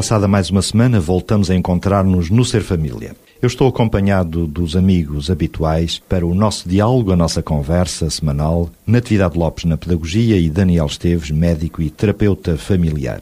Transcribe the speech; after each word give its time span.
Passada 0.00 0.26
mais 0.26 0.48
uma 0.48 0.62
semana, 0.62 0.98
voltamos 0.98 1.50
a 1.50 1.54
encontrar-nos 1.54 2.30
no 2.30 2.42
Ser 2.42 2.62
Família. 2.62 3.14
Eu 3.42 3.46
estou 3.46 3.68
acompanhado 3.68 4.46
dos 4.46 4.74
amigos 4.74 5.30
habituais 5.30 5.98
para 5.98 6.26
o 6.26 6.34
nosso 6.34 6.66
diálogo, 6.66 7.12
a 7.12 7.16
nossa 7.16 7.42
conversa 7.42 8.08
semanal, 8.08 8.70
Natividade 8.86 9.36
Lopes 9.36 9.66
na 9.66 9.76
Pedagogia 9.76 10.38
e 10.38 10.48
Daniel 10.48 10.86
Esteves, 10.86 11.30
médico 11.30 11.82
e 11.82 11.90
terapeuta 11.90 12.56
familiar. 12.56 13.20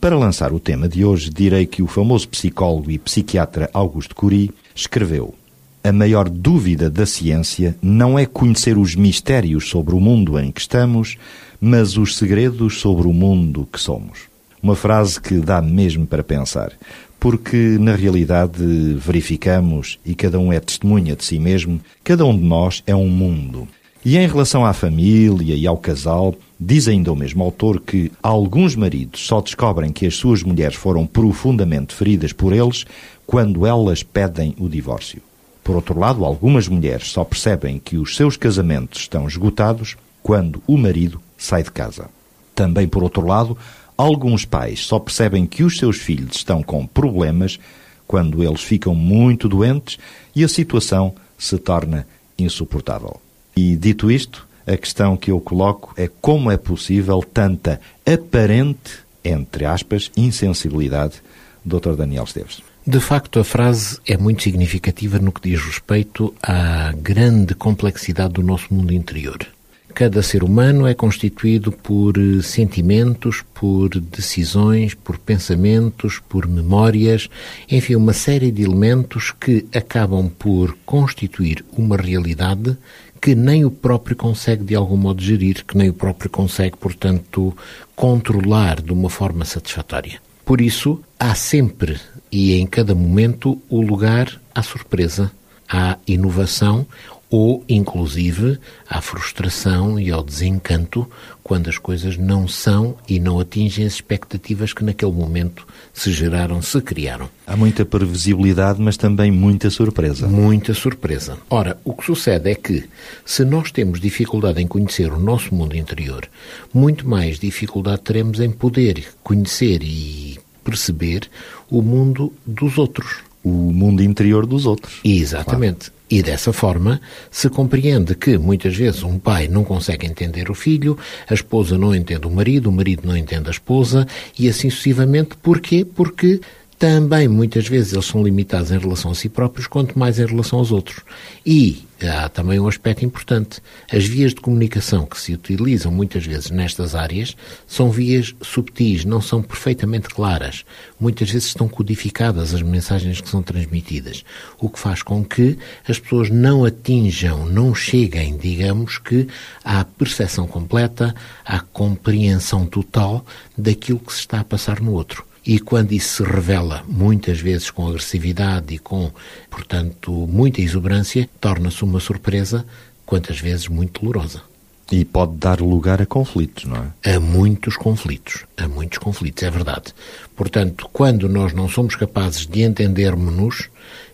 Para 0.00 0.16
lançar 0.16 0.52
o 0.52 0.60
tema 0.60 0.88
de 0.88 1.04
hoje, 1.04 1.28
direi 1.28 1.66
que 1.66 1.82
o 1.82 1.88
famoso 1.88 2.28
psicólogo 2.28 2.92
e 2.92 3.00
psiquiatra 3.00 3.68
Augusto 3.74 4.14
Curie 4.14 4.52
escreveu 4.76 5.34
a 5.82 5.90
maior 5.90 6.28
dúvida 6.28 6.88
da 6.88 7.04
ciência 7.04 7.76
não 7.82 8.16
é 8.16 8.24
conhecer 8.24 8.78
os 8.78 8.94
mistérios 8.94 9.68
sobre 9.68 9.96
o 9.96 10.00
mundo 10.00 10.38
em 10.38 10.52
que 10.52 10.60
estamos, 10.60 11.18
mas 11.60 11.96
os 11.96 12.16
segredos 12.16 12.78
sobre 12.78 13.08
o 13.08 13.12
mundo 13.12 13.68
que 13.72 13.80
somos. 13.80 14.31
Uma 14.62 14.76
frase 14.76 15.20
que 15.20 15.34
dá 15.40 15.60
mesmo 15.60 16.06
para 16.06 16.22
pensar, 16.22 16.72
porque 17.18 17.76
na 17.80 17.96
realidade 17.96 18.62
verificamos, 18.94 19.98
e 20.06 20.14
cada 20.14 20.38
um 20.38 20.52
é 20.52 20.60
testemunha 20.60 21.16
de 21.16 21.24
si 21.24 21.38
mesmo, 21.38 21.80
cada 22.04 22.24
um 22.24 22.36
de 22.36 22.44
nós 22.44 22.82
é 22.86 22.94
um 22.94 23.08
mundo. 23.08 23.66
E 24.04 24.16
em 24.16 24.26
relação 24.26 24.64
à 24.64 24.72
família 24.72 25.54
e 25.54 25.66
ao 25.66 25.76
casal, 25.76 26.34
diz 26.58 26.86
ainda 26.86 27.12
o 27.12 27.16
mesmo 27.16 27.42
autor 27.42 27.80
que 27.80 28.10
alguns 28.22 28.76
maridos 28.76 29.26
só 29.26 29.40
descobrem 29.40 29.92
que 29.92 30.06
as 30.06 30.14
suas 30.14 30.44
mulheres 30.44 30.76
foram 30.76 31.06
profundamente 31.06 31.94
feridas 31.94 32.32
por 32.32 32.52
eles 32.52 32.84
quando 33.26 33.66
elas 33.66 34.02
pedem 34.02 34.54
o 34.58 34.68
divórcio. 34.68 35.20
Por 35.62 35.76
outro 35.76 35.98
lado, 35.98 36.24
algumas 36.24 36.66
mulheres 36.66 37.10
só 37.10 37.24
percebem 37.24 37.78
que 37.78 37.96
os 37.96 38.16
seus 38.16 38.36
casamentos 38.36 39.00
estão 39.00 39.26
esgotados 39.26 39.96
quando 40.22 40.62
o 40.66 40.76
marido 40.76 41.20
sai 41.36 41.62
de 41.62 41.70
casa. 41.70 42.08
Também, 42.54 42.86
por 42.86 43.02
outro 43.02 43.26
lado, 43.26 43.56
Alguns 44.02 44.44
pais 44.44 44.80
só 44.80 44.98
percebem 44.98 45.46
que 45.46 45.62
os 45.62 45.78
seus 45.78 45.96
filhos 45.98 46.34
estão 46.34 46.60
com 46.60 46.84
problemas 46.84 47.60
quando 48.04 48.42
eles 48.42 48.60
ficam 48.60 48.96
muito 48.96 49.48
doentes 49.48 49.96
e 50.34 50.42
a 50.42 50.48
situação 50.48 51.14
se 51.38 51.56
torna 51.56 52.04
insuportável. 52.36 53.20
E 53.54 53.76
dito 53.76 54.10
isto, 54.10 54.44
a 54.66 54.76
questão 54.76 55.16
que 55.16 55.30
eu 55.30 55.40
coloco 55.40 55.94
é 55.96 56.10
como 56.20 56.50
é 56.50 56.56
possível 56.56 57.22
tanta 57.22 57.80
aparente, 58.04 58.98
entre 59.24 59.66
aspas, 59.66 60.10
insensibilidade, 60.16 61.22
Dr. 61.64 61.92
Daniel 61.92 62.24
Esteves. 62.24 62.60
De 62.84 62.98
facto, 62.98 63.38
a 63.38 63.44
frase 63.44 64.00
é 64.04 64.16
muito 64.16 64.42
significativa 64.42 65.20
no 65.20 65.30
que 65.30 65.48
diz 65.48 65.64
respeito 65.64 66.34
à 66.42 66.90
grande 66.90 67.54
complexidade 67.54 68.32
do 68.32 68.42
nosso 68.42 68.74
mundo 68.74 68.92
interior. 68.92 69.46
Cada 69.94 70.22
ser 70.22 70.42
humano 70.42 70.86
é 70.86 70.94
constituído 70.94 71.70
por 71.70 72.16
eh, 72.16 72.42
sentimentos, 72.42 73.44
por 73.54 73.90
decisões, 73.90 74.94
por 74.94 75.18
pensamentos, 75.18 76.18
por 76.28 76.46
memórias, 76.46 77.28
enfim, 77.70 77.96
uma 77.96 78.12
série 78.12 78.50
de 78.50 78.62
elementos 78.62 79.32
que 79.32 79.66
acabam 79.74 80.30
por 80.30 80.76
constituir 80.86 81.64
uma 81.76 81.96
realidade 81.96 82.76
que 83.20 83.34
nem 83.34 83.64
o 83.64 83.70
próprio 83.70 84.16
consegue 84.16 84.64
de 84.64 84.74
algum 84.74 84.96
modo 84.96 85.22
gerir, 85.22 85.64
que 85.64 85.76
nem 85.76 85.90
o 85.90 85.94
próprio 85.94 86.28
consegue, 86.28 86.76
portanto, 86.76 87.56
controlar 87.94 88.80
de 88.80 88.92
uma 88.92 89.08
forma 89.08 89.44
satisfatória. 89.44 90.20
Por 90.44 90.60
isso, 90.60 91.00
há 91.20 91.34
sempre 91.34 92.00
e 92.32 92.54
em 92.54 92.66
cada 92.66 92.94
momento 92.94 93.60
o 93.68 93.80
lugar 93.80 94.40
à 94.52 94.62
surpresa, 94.62 95.30
à 95.68 95.96
inovação 96.06 96.86
ou, 97.32 97.64
inclusive, 97.66 98.58
à 98.86 99.00
frustração 99.00 99.98
e 99.98 100.10
ao 100.10 100.22
desencanto 100.22 101.08
quando 101.42 101.70
as 101.70 101.78
coisas 101.78 102.18
não 102.18 102.46
são 102.46 102.94
e 103.08 103.18
não 103.18 103.40
atingem 103.40 103.86
as 103.86 103.94
expectativas 103.94 104.74
que 104.74 104.84
naquele 104.84 105.12
momento 105.12 105.66
se 105.94 106.12
geraram, 106.12 106.60
se 106.60 106.78
criaram. 106.82 107.30
Há 107.46 107.56
muita 107.56 107.86
previsibilidade, 107.86 108.82
mas 108.82 108.98
também 108.98 109.30
muita 109.30 109.70
surpresa. 109.70 110.28
Muita 110.28 110.74
surpresa. 110.74 111.38
Ora, 111.48 111.80
o 111.84 111.94
que 111.94 112.04
sucede 112.04 112.50
é 112.50 112.54
que, 112.54 112.84
se 113.24 113.46
nós 113.46 113.72
temos 113.72 113.98
dificuldade 113.98 114.60
em 114.60 114.66
conhecer 114.66 115.10
o 115.10 115.18
nosso 115.18 115.54
mundo 115.54 115.74
interior, 115.74 116.28
muito 116.72 117.08
mais 117.08 117.38
dificuldade 117.38 118.02
teremos 118.02 118.40
em 118.40 118.50
poder 118.50 119.06
conhecer 119.22 119.82
e 119.82 120.38
perceber 120.62 121.30
o 121.70 121.80
mundo 121.80 122.30
dos 122.46 122.76
outros. 122.76 123.31
O 123.44 123.50
mundo 123.72 124.02
interior 124.02 124.46
dos 124.46 124.66
outros. 124.66 125.00
Exatamente. 125.04 125.90
Claro. 125.90 126.02
E 126.10 126.22
dessa 126.22 126.52
forma 126.52 127.00
se 127.30 127.48
compreende 127.48 128.14
que 128.14 128.36
muitas 128.36 128.76
vezes 128.76 129.02
um 129.02 129.18
pai 129.18 129.48
não 129.48 129.64
consegue 129.64 130.06
entender 130.06 130.50
o 130.50 130.54
filho, 130.54 130.98
a 131.26 131.32
esposa 131.32 131.78
não 131.78 131.94
entende 131.94 132.26
o 132.26 132.30
marido, 132.30 132.68
o 132.68 132.72
marido 132.72 133.08
não 133.08 133.16
entende 133.16 133.48
a 133.48 133.50
esposa 133.50 134.06
e 134.38 134.46
assim 134.46 134.68
sucessivamente. 134.68 135.30
Porquê? 135.42 135.86
Porque 135.86 136.38
também 136.78 137.28
muitas 137.28 137.66
vezes 137.66 137.92
eles 137.92 138.04
são 138.04 138.22
limitados 138.22 138.70
em 138.70 138.78
relação 138.78 139.12
a 139.12 139.14
si 139.14 139.28
próprios, 139.28 139.66
quanto 139.66 139.98
mais 139.98 140.18
em 140.18 140.26
relação 140.26 140.58
aos 140.58 140.70
outros. 140.70 141.00
E 141.46 141.84
há 142.06 142.28
também 142.28 142.58
um 142.58 142.68
aspecto 142.68 143.04
importante. 143.04 143.60
As 143.90 144.04
vias 144.04 144.34
de 144.34 144.40
comunicação 144.40 145.06
que 145.06 145.20
se 145.20 145.32
utilizam 145.32 145.90
muitas 145.90 146.24
vezes 146.24 146.50
nestas 146.50 146.94
áreas 146.94 147.36
são 147.66 147.90
vias 147.90 148.34
subtis, 148.40 149.04
não 149.04 149.20
são 149.20 149.42
perfeitamente 149.42 150.08
claras. 150.08 150.64
Muitas 150.98 151.30
vezes 151.30 151.48
estão 151.48 151.68
codificadas 151.68 152.54
as 152.54 152.62
mensagens 152.62 153.20
que 153.20 153.28
são 153.28 153.42
transmitidas, 153.42 154.24
o 154.58 154.68
que 154.68 154.78
faz 154.78 155.02
com 155.02 155.24
que 155.24 155.58
as 155.88 155.98
pessoas 155.98 156.30
não 156.30 156.64
atinjam, 156.64 157.46
não 157.46 157.74
cheguem, 157.74 158.36
digamos 158.36 158.98
que, 158.98 159.26
à 159.64 159.84
percepção 159.84 160.46
completa, 160.46 161.14
à 161.44 161.60
compreensão 161.60 162.66
total 162.66 163.24
daquilo 163.56 163.98
que 163.98 164.12
se 164.12 164.20
está 164.20 164.40
a 164.40 164.44
passar 164.44 164.80
no 164.80 164.92
outro. 164.92 165.31
E 165.44 165.58
quando 165.58 165.92
isso 165.92 166.24
se 166.24 166.30
revela, 166.30 166.84
muitas 166.86 167.40
vezes 167.40 167.70
com 167.70 167.88
agressividade 167.88 168.74
e 168.74 168.78
com, 168.78 169.10
portanto, 169.50 170.12
muita 170.12 170.60
exuberância, 170.60 171.28
torna-se 171.40 171.82
uma 171.82 171.98
surpresa, 171.98 172.64
quantas 173.04 173.40
vezes 173.40 173.66
muito 173.66 174.00
dolorosa. 174.00 174.42
E 174.90 175.04
pode 175.04 175.36
dar 175.36 175.60
lugar 175.60 176.00
a 176.02 176.06
conflitos, 176.06 176.64
não 176.64 176.92
é? 177.02 177.14
A 177.14 177.18
muitos 177.18 177.76
conflitos, 177.76 178.44
a 178.56 178.68
muitos 178.68 178.98
conflitos, 178.98 179.42
é 179.42 179.50
verdade. 179.50 179.94
Portanto, 180.36 180.88
quando 180.92 181.28
nós 181.28 181.52
não 181.52 181.68
somos 181.68 181.96
capazes 181.96 182.46
de 182.46 182.62
entendermos-nos 182.62 183.68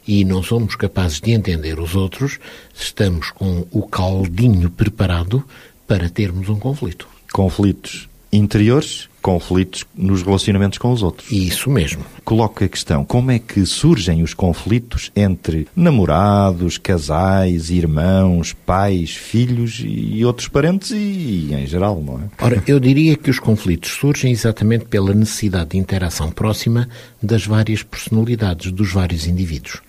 e 0.06 0.25
não 0.25 0.43
somos 0.43 0.77
capazes 0.77 1.21
de 1.21 1.33
entender 1.33 1.78
os 1.78 1.95
outros, 1.95 2.39
estamos 2.75 3.31
com 3.31 3.66
o 3.71 3.83
caldinho 3.87 4.71
preparado 4.71 5.45
para 5.87 6.09
termos 6.09 6.49
um 6.49 6.59
conflito. 6.59 7.09
Conflitos 7.33 8.07
interiores, 8.33 9.09
conflitos 9.22 9.84
nos 9.94 10.22
relacionamentos 10.22 10.78
com 10.78 10.93
os 10.93 11.03
outros. 11.03 11.31
Isso 11.31 11.71
mesmo. 11.71 12.05
Coloco 12.25 12.65
a 12.65 12.69
questão: 12.69 13.05
como 13.05 13.31
é 13.31 13.39
que 13.39 13.65
surgem 13.66 14.22
os 14.22 14.34
conflitos 14.34 15.11
entre 15.15 15.66
namorados, 15.75 16.78
casais, 16.78 17.71
irmãos, 17.71 18.53
pais, 18.53 19.11
filhos 19.11 19.83
e 19.84 20.25
outros 20.25 20.49
parentes 20.49 20.91
e, 20.91 21.49
em 21.53 21.66
geral, 21.66 22.03
não 22.03 22.21
é? 22.21 22.44
Ora, 22.44 22.62
eu 22.66 22.78
diria 22.78 23.16
que 23.16 23.31
os 23.31 23.39
conflitos 23.39 23.91
surgem 23.93 24.33
exatamente 24.33 24.87
pela 24.87 25.12
necessidade 25.15 25.71
de 25.71 25.78
interação 25.78 26.31
próxima 26.31 26.89
das 27.22 27.47
várias 27.47 27.83
personalidades, 27.83 28.72
dos 28.72 28.93
vários 28.93 29.27
indivíduos. 29.27 29.81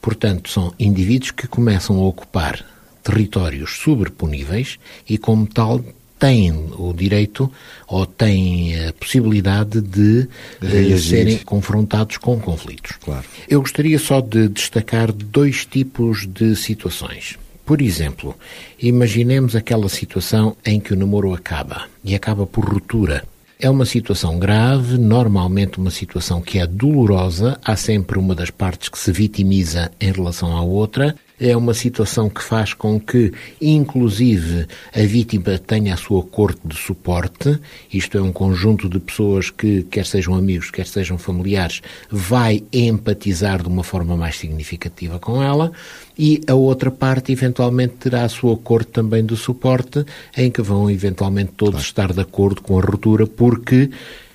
Portanto, 0.00 0.50
são 0.50 0.74
indivíduos 0.78 1.30
que 1.30 1.46
começam 1.46 1.96
a 1.96 2.06
ocupar 2.06 2.64
territórios 3.02 3.78
sobreponíveis 3.78 4.78
e, 5.08 5.18
como 5.18 5.46
tal, 5.46 5.80
têm 6.22 6.52
o 6.78 6.92
direito 6.92 7.50
ou 7.88 8.06
têm 8.06 8.86
a 8.86 8.92
possibilidade 8.92 9.80
de 9.80 10.28
uh, 10.62 10.96
serem 10.96 11.38
confrontados 11.38 12.16
com 12.16 12.38
conflitos. 12.38 12.92
Claro. 13.02 13.24
Eu 13.48 13.60
gostaria 13.60 13.98
só 13.98 14.20
de 14.20 14.48
destacar 14.48 15.10
dois 15.10 15.66
tipos 15.66 16.24
de 16.28 16.54
situações. 16.54 17.36
Por 17.66 17.82
exemplo, 17.82 18.36
imaginemos 18.80 19.56
aquela 19.56 19.88
situação 19.88 20.56
em 20.64 20.78
que 20.78 20.92
o 20.92 20.96
namoro 20.96 21.34
acaba 21.34 21.86
e 22.04 22.14
acaba 22.14 22.46
por 22.46 22.64
ruptura. 22.64 23.24
É 23.58 23.68
uma 23.68 23.84
situação 23.84 24.38
grave, 24.38 24.98
normalmente 24.98 25.78
uma 25.78 25.90
situação 25.90 26.40
que 26.40 26.60
é 26.60 26.66
dolorosa, 26.68 27.58
há 27.64 27.74
sempre 27.74 28.16
uma 28.16 28.34
das 28.34 28.50
partes 28.50 28.88
que 28.88 28.98
se 28.98 29.10
vitimiza 29.10 29.90
em 30.00 30.12
relação 30.12 30.56
à 30.56 30.62
outra 30.62 31.16
É 31.40 31.56
uma 31.56 31.74
situação 31.74 32.28
que 32.28 32.42
faz 32.42 32.72
com 32.72 33.00
que, 33.00 33.32
inclusive, 33.60 34.66
a 34.94 35.00
vítima 35.00 35.58
tenha 35.58 35.94
a 35.94 35.96
sua 35.96 36.22
corte 36.22 36.60
de 36.64 36.76
suporte. 36.76 37.58
Isto 37.92 38.18
é 38.18 38.22
um 38.22 38.32
conjunto 38.32 38.88
de 38.88 39.00
pessoas 39.00 39.50
que, 39.50 39.82
quer 39.84 40.06
sejam 40.06 40.34
amigos, 40.34 40.70
quer 40.70 40.86
sejam 40.86 41.18
familiares, 41.18 41.82
vai 42.10 42.62
empatizar 42.72 43.62
de 43.62 43.68
uma 43.68 43.82
forma 43.82 44.16
mais 44.16 44.36
significativa 44.38 45.18
com 45.18 45.42
ela. 45.42 45.72
E 46.16 46.40
a 46.46 46.54
outra 46.54 46.90
parte, 46.90 47.32
eventualmente, 47.32 47.94
terá 47.94 48.24
a 48.24 48.28
sua 48.28 48.56
corte 48.56 48.92
também 48.92 49.24
de 49.24 49.36
suporte, 49.36 50.04
em 50.36 50.50
que 50.50 50.62
vão, 50.62 50.90
eventualmente, 50.90 51.52
todos 51.56 51.72
claro. 51.72 51.86
estar 51.86 52.12
de 52.12 52.20
acordo 52.20 52.62
com 52.62 52.78
a 52.78 52.82
ruptura, 52.82 53.26
porque 53.26 53.90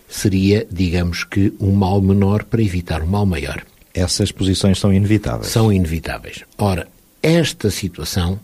seria, 0.09 0.67
digamos 0.71 1.23
que, 1.23 1.53
um 1.59 1.71
mal 1.71 2.01
menor 2.01 2.43
para 2.43 2.61
evitar 2.61 3.01
um 3.01 3.07
mal 3.07 3.25
maior. 3.25 3.63
Essas 3.97 4.31
posições 4.31 4.79
são 4.79 4.93
inevitáveis. 4.93 5.51
São 5.51 5.73
inevitáveis. 5.73 6.43
Ora, 6.57 6.87
esta 7.21 7.71
situação 7.71 8.39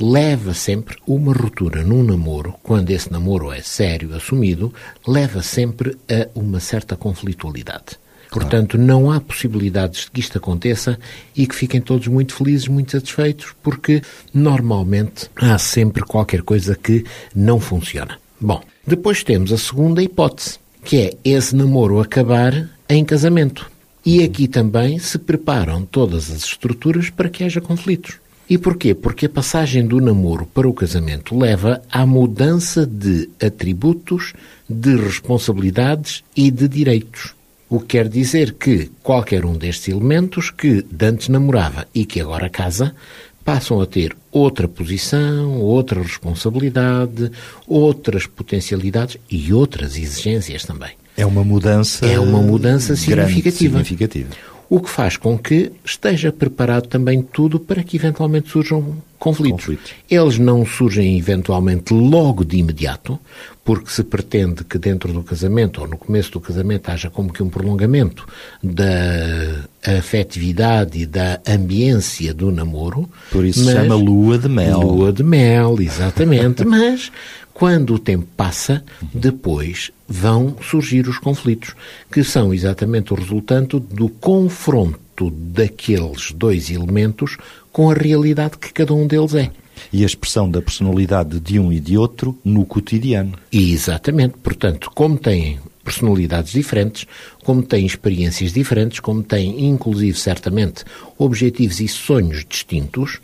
leva 0.00 0.54
sempre 0.54 0.96
uma 1.06 1.32
ruptura 1.32 1.82
num 1.84 2.02
namoro, 2.02 2.54
quando 2.62 2.90
esse 2.90 3.12
namoro 3.12 3.52
é 3.52 3.60
sério, 3.60 4.14
assumido, 4.14 4.72
leva 5.06 5.42
sempre 5.42 5.96
a 6.08 6.26
uma 6.34 6.58
certa 6.58 6.96
conflitualidade. 6.96 7.98
Claro. 8.30 8.48
Portanto, 8.48 8.78
não 8.78 9.12
há 9.12 9.20
possibilidades 9.20 10.06
de 10.06 10.10
que 10.10 10.20
isto 10.20 10.38
aconteça 10.38 10.98
e 11.36 11.46
que 11.46 11.54
fiquem 11.54 11.82
todos 11.82 12.08
muito 12.08 12.34
felizes, 12.34 12.66
muito 12.66 12.92
satisfeitos, 12.92 13.54
porque 13.62 14.00
normalmente 14.32 15.30
há 15.36 15.58
sempre 15.58 16.02
qualquer 16.02 16.40
coisa 16.42 16.74
que 16.74 17.04
não 17.34 17.60
funciona. 17.60 18.18
Bom, 18.40 18.62
depois 18.86 19.22
temos 19.22 19.52
a 19.52 19.58
segunda 19.58 20.02
hipótese, 20.02 20.58
que 20.82 20.96
é 20.96 21.12
esse 21.22 21.54
namoro 21.54 22.00
acabar 22.00 22.68
em 22.88 23.04
casamento. 23.04 23.73
E 24.04 24.22
aqui 24.22 24.46
também 24.46 24.98
se 24.98 25.18
preparam 25.18 25.82
todas 25.84 26.30
as 26.30 26.44
estruturas 26.44 27.08
para 27.08 27.30
que 27.30 27.42
haja 27.42 27.60
conflitos. 27.60 28.18
E 28.48 28.58
porquê? 28.58 28.94
Porque 28.94 29.24
a 29.24 29.30
passagem 29.30 29.86
do 29.86 29.98
namoro 30.00 30.44
para 30.44 30.68
o 30.68 30.74
casamento 30.74 31.38
leva 31.38 31.80
à 31.90 32.04
mudança 32.04 32.86
de 32.86 33.30
atributos, 33.42 34.34
de 34.68 34.94
responsabilidades 34.96 36.22
e 36.36 36.50
de 36.50 36.68
direitos. 36.68 37.34
O 37.70 37.80
que 37.80 37.86
quer 37.86 38.08
dizer 38.08 38.52
que 38.52 38.90
qualquer 39.02 39.46
um 39.46 39.54
destes 39.54 39.88
elementos 39.88 40.50
que 40.50 40.84
antes 41.02 41.30
namorava 41.30 41.88
e 41.94 42.04
que 42.04 42.20
agora 42.20 42.50
casa 42.50 42.94
passam 43.42 43.80
a 43.80 43.86
ter 43.86 44.14
outra 44.30 44.68
posição, 44.68 45.60
outra 45.60 46.02
responsabilidade, 46.02 47.30
outras 47.66 48.26
potencialidades 48.26 49.16
e 49.30 49.52
outras 49.52 49.96
exigências 49.96 50.64
também. 50.64 50.92
É 51.16 51.24
uma 51.24 51.44
mudança. 51.44 52.06
É 52.06 52.18
uma 52.18 52.40
mudança 52.40 52.96
significativa. 52.96 53.78
significativa. 53.78 54.30
O 54.68 54.80
que 54.80 54.90
faz 54.90 55.16
com 55.16 55.38
que 55.38 55.70
esteja 55.84 56.32
preparado 56.32 56.88
também 56.88 57.22
tudo 57.22 57.60
para 57.60 57.82
que 57.82 57.96
eventualmente 57.96 58.48
surjam 58.50 58.96
conflitos. 59.18 59.66
conflitos. 59.66 59.92
Eles 60.10 60.38
não 60.38 60.66
surgem 60.66 61.18
eventualmente 61.18 61.94
logo 61.94 62.44
de 62.44 62.58
imediato, 62.58 63.18
porque 63.64 63.90
se 63.90 64.02
pretende 64.02 64.64
que 64.64 64.78
dentro 64.78 65.12
do 65.12 65.22
casamento 65.22 65.80
ou 65.80 65.88
no 65.88 65.96
começo 65.96 66.32
do 66.32 66.40
casamento 66.40 66.90
haja 66.90 67.08
como 67.08 67.32
que 67.32 67.42
um 67.42 67.48
prolongamento 67.48 68.26
da 68.62 69.64
afetividade 69.98 70.98
e 70.98 71.06
da 71.06 71.40
ambiência 71.46 72.34
do 72.34 72.50
namoro. 72.50 73.08
Por 73.30 73.44
isso 73.44 73.64
se 73.64 73.72
chama 73.72 73.94
lua 73.94 74.38
de 74.38 74.48
mel. 74.48 74.80
Lua 74.80 75.12
de 75.12 75.22
mel, 75.22 75.76
exatamente. 75.80 76.64
mas 76.68 77.10
quando 77.54 77.94
o 77.94 77.98
tempo 78.00 78.26
passa, 78.36 78.84
depois 79.12 79.92
vão 80.08 80.56
surgir 80.60 81.08
os 81.08 81.18
conflitos, 81.18 81.74
que 82.12 82.24
são 82.24 82.52
exatamente 82.52 83.12
o 83.12 83.16
resultante 83.16 83.78
do 83.78 84.08
confronto 84.08 85.30
daqueles 85.30 86.32
dois 86.32 86.68
elementos 86.68 87.36
com 87.72 87.88
a 87.88 87.94
realidade 87.94 88.58
que 88.58 88.72
cada 88.72 88.92
um 88.92 89.06
deles 89.06 89.34
é. 89.36 89.50
E 89.92 90.02
a 90.02 90.06
expressão 90.06 90.50
da 90.50 90.60
personalidade 90.60 91.38
de 91.38 91.58
um 91.58 91.72
e 91.72 91.78
de 91.78 91.96
outro 91.96 92.36
no 92.44 92.66
cotidiano. 92.66 93.38
Exatamente. 93.52 94.34
Portanto, 94.42 94.90
como 94.92 95.16
têm 95.16 95.60
personalidades 95.84 96.52
diferentes, 96.52 97.06
como 97.44 97.62
têm 97.62 97.86
experiências 97.86 98.52
diferentes, 98.52 98.98
como 98.98 99.22
têm, 99.22 99.66
inclusive, 99.66 100.18
certamente, 100.18 100.84
objetivos 101.18 101.80
e 101.80 101.86
sonhos 101.86 102.44
distintos, 102.48 103.20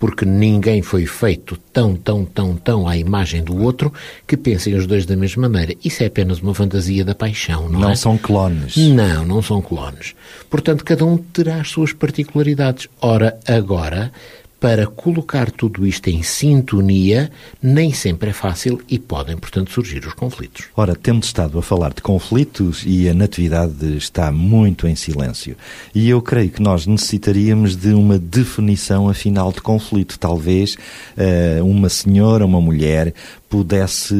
porque 0.00 0.24
ninguém 0.24 0.80
foi 0.80 1.04
feito 1.04 1.58
tão, 1.72 1.94
tão, 1.94 2.24
tão, 2.24 2.56
tão 2.56 2.88
à 2.88 2.96
imagem 2.96 3.44
do 3.44 3.62
outro 3.62 3.92
que 4.26 4.34
pensem 4.34 4.74
os 4.74 4.86
dois 4.86 5.04
da 5.04 5.14
mesma 5.14 5.46
maneira. 5.46 5.76
Isso 5.84 6.02
é 6.02 6.06
apenas 6.06 6.40
uma 6.40 6.54
fantasia 6.54 7.04
da 7.04 7.14
paixão, 7.14 7.68
não, 7.68 7.80
não 7.80 7.84
é? 7.84 7.88
Não 7.88 7.96
são 7.96 8.16
clones. 8.16 8.76
Não, 8.78 9.26
não 9.26 9.42
são 9.42 9.60
clones. 9.60 10.14
Portanto, 10.48 10.84
cada 10.86 11.04
um 11.04 11.18
terá 11.18 11.56
as 11.60 11.68
suas 11.68 11.92
particularidades. 11.92 12.88
Ora, 12.98 13.38
agora, 13.46 14.10
para 14.60 14.86
colocar 14.86 15.50
tudo 15.50 15.86
isto 15.86 16.08
em 16.08 16.22
sintonia, 16.22 17.32
nem 17.62 17.94
sempre 17.94 18.28
é 18.28 18.32
fácil 18.32 18.80
e 18.86 18.98
podem, 18.98 19.36
portanto, 19.36 19.72
surgir 19.72 20.06
os 20.06 20.12
conflitos. 20.12 20.66
Ora, 20.76 20.94
temos 20.94 21.26
estado 21.26 21.58
a 21.58 21.62
falar 21.62 21.94
de 21.94 22.02
conflitos 22.02 22.84
e 22.86 23.08
a 23.08 23.14
Natividade 23.14 23.96
está 23.96 24.30
muito 24.30 24.86
em 24.86 24.94
silêncio. 24.94 25.56
E 25.94 26.10
eu 26.10 26.20
creio 26.20 26.50
que 26.50 26.62
nós 26.62 26.86
necessitaríamos 26.86 27.74
de 27.74 27.94
uma 27.94 28.18
definição 28.18 29.08
afinal 29.08 29.50
de 29.50 29.62
conflito. 29.62 30.18
Talvez 30.18 30.74
uh, 30.74 31.64
uma 31.64 31.88
senhora, 31.88 32.44
uma 32.44 32.60
mulher, 32.60 33.14
pudesse 33.50 34.14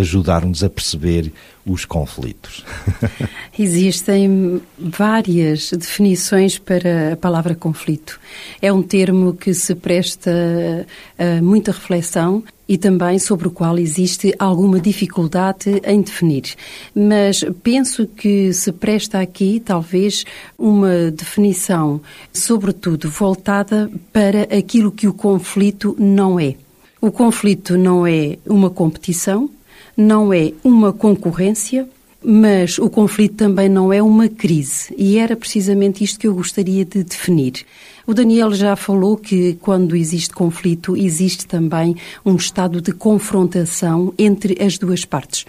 ajudar-nos 0.00 0.64
a 0.64 0.68
perceber 0.68 1.32
os 1.64 1.84
conflitos. 1.84 2.64
Existem 3.56 4.60
várias 4.76 5.70
definições 5.70 6.58
para 6.58 7.12
a 7.12 7.16
palavra 7.16 7.54
conflito. 7.54 8.18
É 8.60 8.72
um 8.72 8.82
termo 8.82 9.34
que 9.34 9.54
se 9.54 9.76
presta 9.76 10.84
a 11.16 11.40
muita 11.40 11.70
reflexão 11.70 12.42
e 12.68 12.76
também 12.76 13.20
sobre 13.20 13.46
o 13.46 13.52
qual 13.52 13.78
existe 13.78 14.34
alguma 14.36 14.80
dificuldade 14.80 15.80
em 15.84 16.00
definir. 16.00 16.54
Mas 16.92 17.44
penso 17.62 18.06
que 18.06 18.52
se 18.52 18.72
presta 18.72 19.20
aqui, 19.20 19.62
talvez, 19.64 20.24
uma 20.58 21.10
definição, 21.12 22.00
sobretudo 22.32 23.08
voltada 23.08 23.88
para 24.12 24.42
aquilo 24.56 24.90
que 24.90 25.06
o 25.06 25.12
conflito 25.12 25.94
não 26.00 26.40
é. 26.40 26.56
O 27.02 27.10
conflito 27.10 27.76
não 27.76 28.06
é 28.06 28.38
uma 28.46 28.70
competição, 28.70 29.50
não 29.96 30.32
é 30.32 30.52
uma 30.62 30.92
concorrência, 30.92 31.88
mas 32.22 32.78
o 32.78 32.88
conflito 32.88 33.34
também 33.34 33.68
não 33.68 33.92
é 33.92 34.00
uma 34.00 34.28
crise. 34.28 34.94
E 34.96 35.18
era 35.18 35.34
precisamente 35.34 36.04
isto 36.04 36.20
que 36.20 36.28
eu 36.28 36.34
gostaria 36.34 36.84
de 36.84 37.02
definir. 37.02 37.66
O 38.04 38.12
Daniel 38.12 38.52
já 38.52 38.74
falou 38.74 39.16
que 39.16 39.54
quando 39.60 39.94
existe 39.94 40.34
conflito, 40.34 40.96
existe 40.96 41.46
também 41.46 41.96
um 42.24 42.34
estado 42.34 42.80
de 42.80 42.90
confrontação 42.90 44.12
entre 44.18 44.60
as 44.60 44.76
duas 44.76 45.04
partes. 45.04 45.46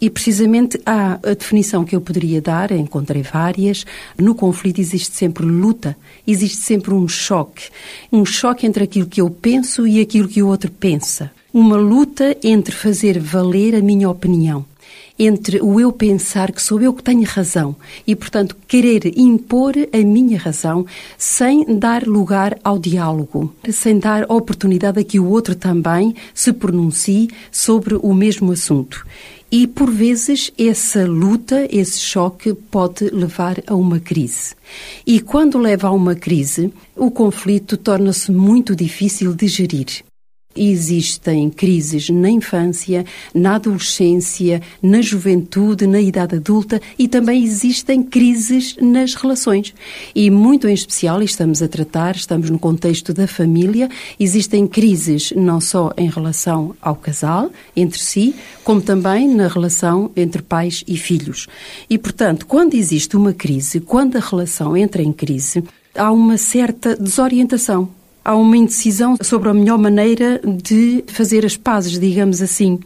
E 0.00 0.08
precisamente 0.08 0.80
há 0.86 1.14
a 1.22 1.34
definição 1.34 1.84
que 1.84 1.94
eu 1.94 2.00
poderia 2.00 2.40
dar, 2.40 2.70
encontrei 2.70 3.22
várias. 3.22 3.84
No 4.16 4.34
conflito 4.34 4.80
existe 4.80 5.14
sempre 5.14 5.44
luta, 5.44 5.94
existe 6.26 6.56
sempre 6.56 6.94
um 6.94 7.06
choque. 7.06 7.64
Um 8.10 8.24
choque 8.24 8.66
entre 8.66 8.84
aquilo 8.84 9.06
que 9.06 9.20
eu 9.20 9.28
penso 9.28 9.86
e 9.86 10.00
aquilo 10.00 10.26
que 10.26 10.42
o 10.42 10.48
outro 10.48 10.70
pensa. 10.70 11.30
Uma 11.52 11.76
luta 11.76 12.34
entre 12.42 12.74
fazer 12.74 13.18
valer 13.18 13.74
a 13.74 13.82
minha 13.82 14.08
opinião 14.08 14.64
entre 15.20 15.60
o 15.60 15.78
eu 15.78 15.92
pensar 15.92 16.50
que 16.50 16.62
sou 16.62 16.80
eu 16.80 16.94
que 16.94 17.02
tenho 17.02 17.24
razão 17.24 17.76
e, 18.06 18.16
portanto, 18.16 18.56
querer 18.66 19.18
impor 19.18 19.74
a 19.92 19.98
minha 19.98 20.38
razão 20.38 20.86
sem 21.18 21.78
dar 21.78 22.06
lugar 22.06 22.58
ao 22.64 22.78
diálogo, 22.78 23.54
sem 23.70 23.98
dar 23.98 24.24
oportunidade 24.30 24.98
a 24.98 25.04
que 25.04 25.20
o 25.20 25.28
outro 25.28 25.54
também 25.54 26.14
se 26.32 26.54
pronuncie 26.54 27.28
sobre 27.52 27.96
o 27.96 28.14
mesmo 28.14 28.50
assunto. 28.52 29.06
E, 29.52 29.66
por 29.66 29.90
vezes, 29.90 30.50
essa 30.56 31.04
luta, 31.06 31.68
esse 31.70 32.00
choque 32.00 32.54
pode 32.54 33.10
levar 33.10 33.60
a 33.66 33.74
uma 33.74 34.00
crise. 34.00 34.54
E 35.04 35.20
quando 35.20 35.58
leva 35.58 35.88
a 35.88 35.90
uma 35.90 36.14
crise, 36.14 36.72
o 36.96 37.10
conflito 37.10 37.76
torna-se 37.76 38.30
muito 38.30 38.74
difícil 38.74 39.34
de 39.34 39.48
gerir. 39.48 40.09
Existem 40.56 41.48
crises 41.48 42.10
na 42.10 42.28
infância, 42.28 43.06
na 43.32 43.54
adolescência, 43.54 44.60
na 44.82 45.00
juventude, 45.00 45.86
na 45.86 46.00
idade 46.00 46.34
adulta 46.34 46.82
e 46.98 47.06
também 47.06 47.44
existem 47.44 48.02
crises 48.02 48.74
nas 48.80 49.14
relações. 49.14 49.72
E 50.12 50.28
muito 50.28 50.66
em 50.66 50.74
especial, 50.74 51.22
estamos 51.22 51.62
a 51.62 51.68
tratar, 51.68 52.16
estamos 52.16 52.50
no 52.50 52.58
contexto 52.58 53.14
da 53.14 53.28
família, 53.28 53.88
existem 54.18 54.66
crises 54.66 55.32
não 55.36 55.60
só 55.60 55.92
em 55.96 56.10
relação 56.10 56.74
ao 56.82 56.96
casal, 56.96 57.48
entre 57.76 58.00
si, 58.00 58.34
como 58.64 58.80
também 58.80 59.32
na 59.32 59.46
relação 59.46 60.10
entre 60.16 60.42
pais 60.42 60.82
e 60.84 60.96
filhos. 60.96 61.46
E, 61.88 61.96
portanto, 61.96 62.44
quando 62.44 62.74
existe 62.74 63.16
uma 63.16 63.32
crise, 63.32 63.78
quando 63.78 64.16
a 64.16 64.20
relação 64.20 64.76
entra 64.76 65.00
em 65.00 65.12
crise, 65.12 65.62
há 65.94 66.10
uma 66.10 66.36
certa 66.36 66.96
desorientação 66.96 67.99
há 68.24 68.34
uma 68.34 68.56
indecisão 68.56 69.16
sobre 69.22 69.48
a 69.48 69.54
melhor 69.54 69.78
maneira 69.78 70.40
de 70.44 71.04
fazer 71.08 71.44
as 71.44 71.56
pazes, 71.56 71.98
digamos 71.98 72.42
assim. 72.42 72.78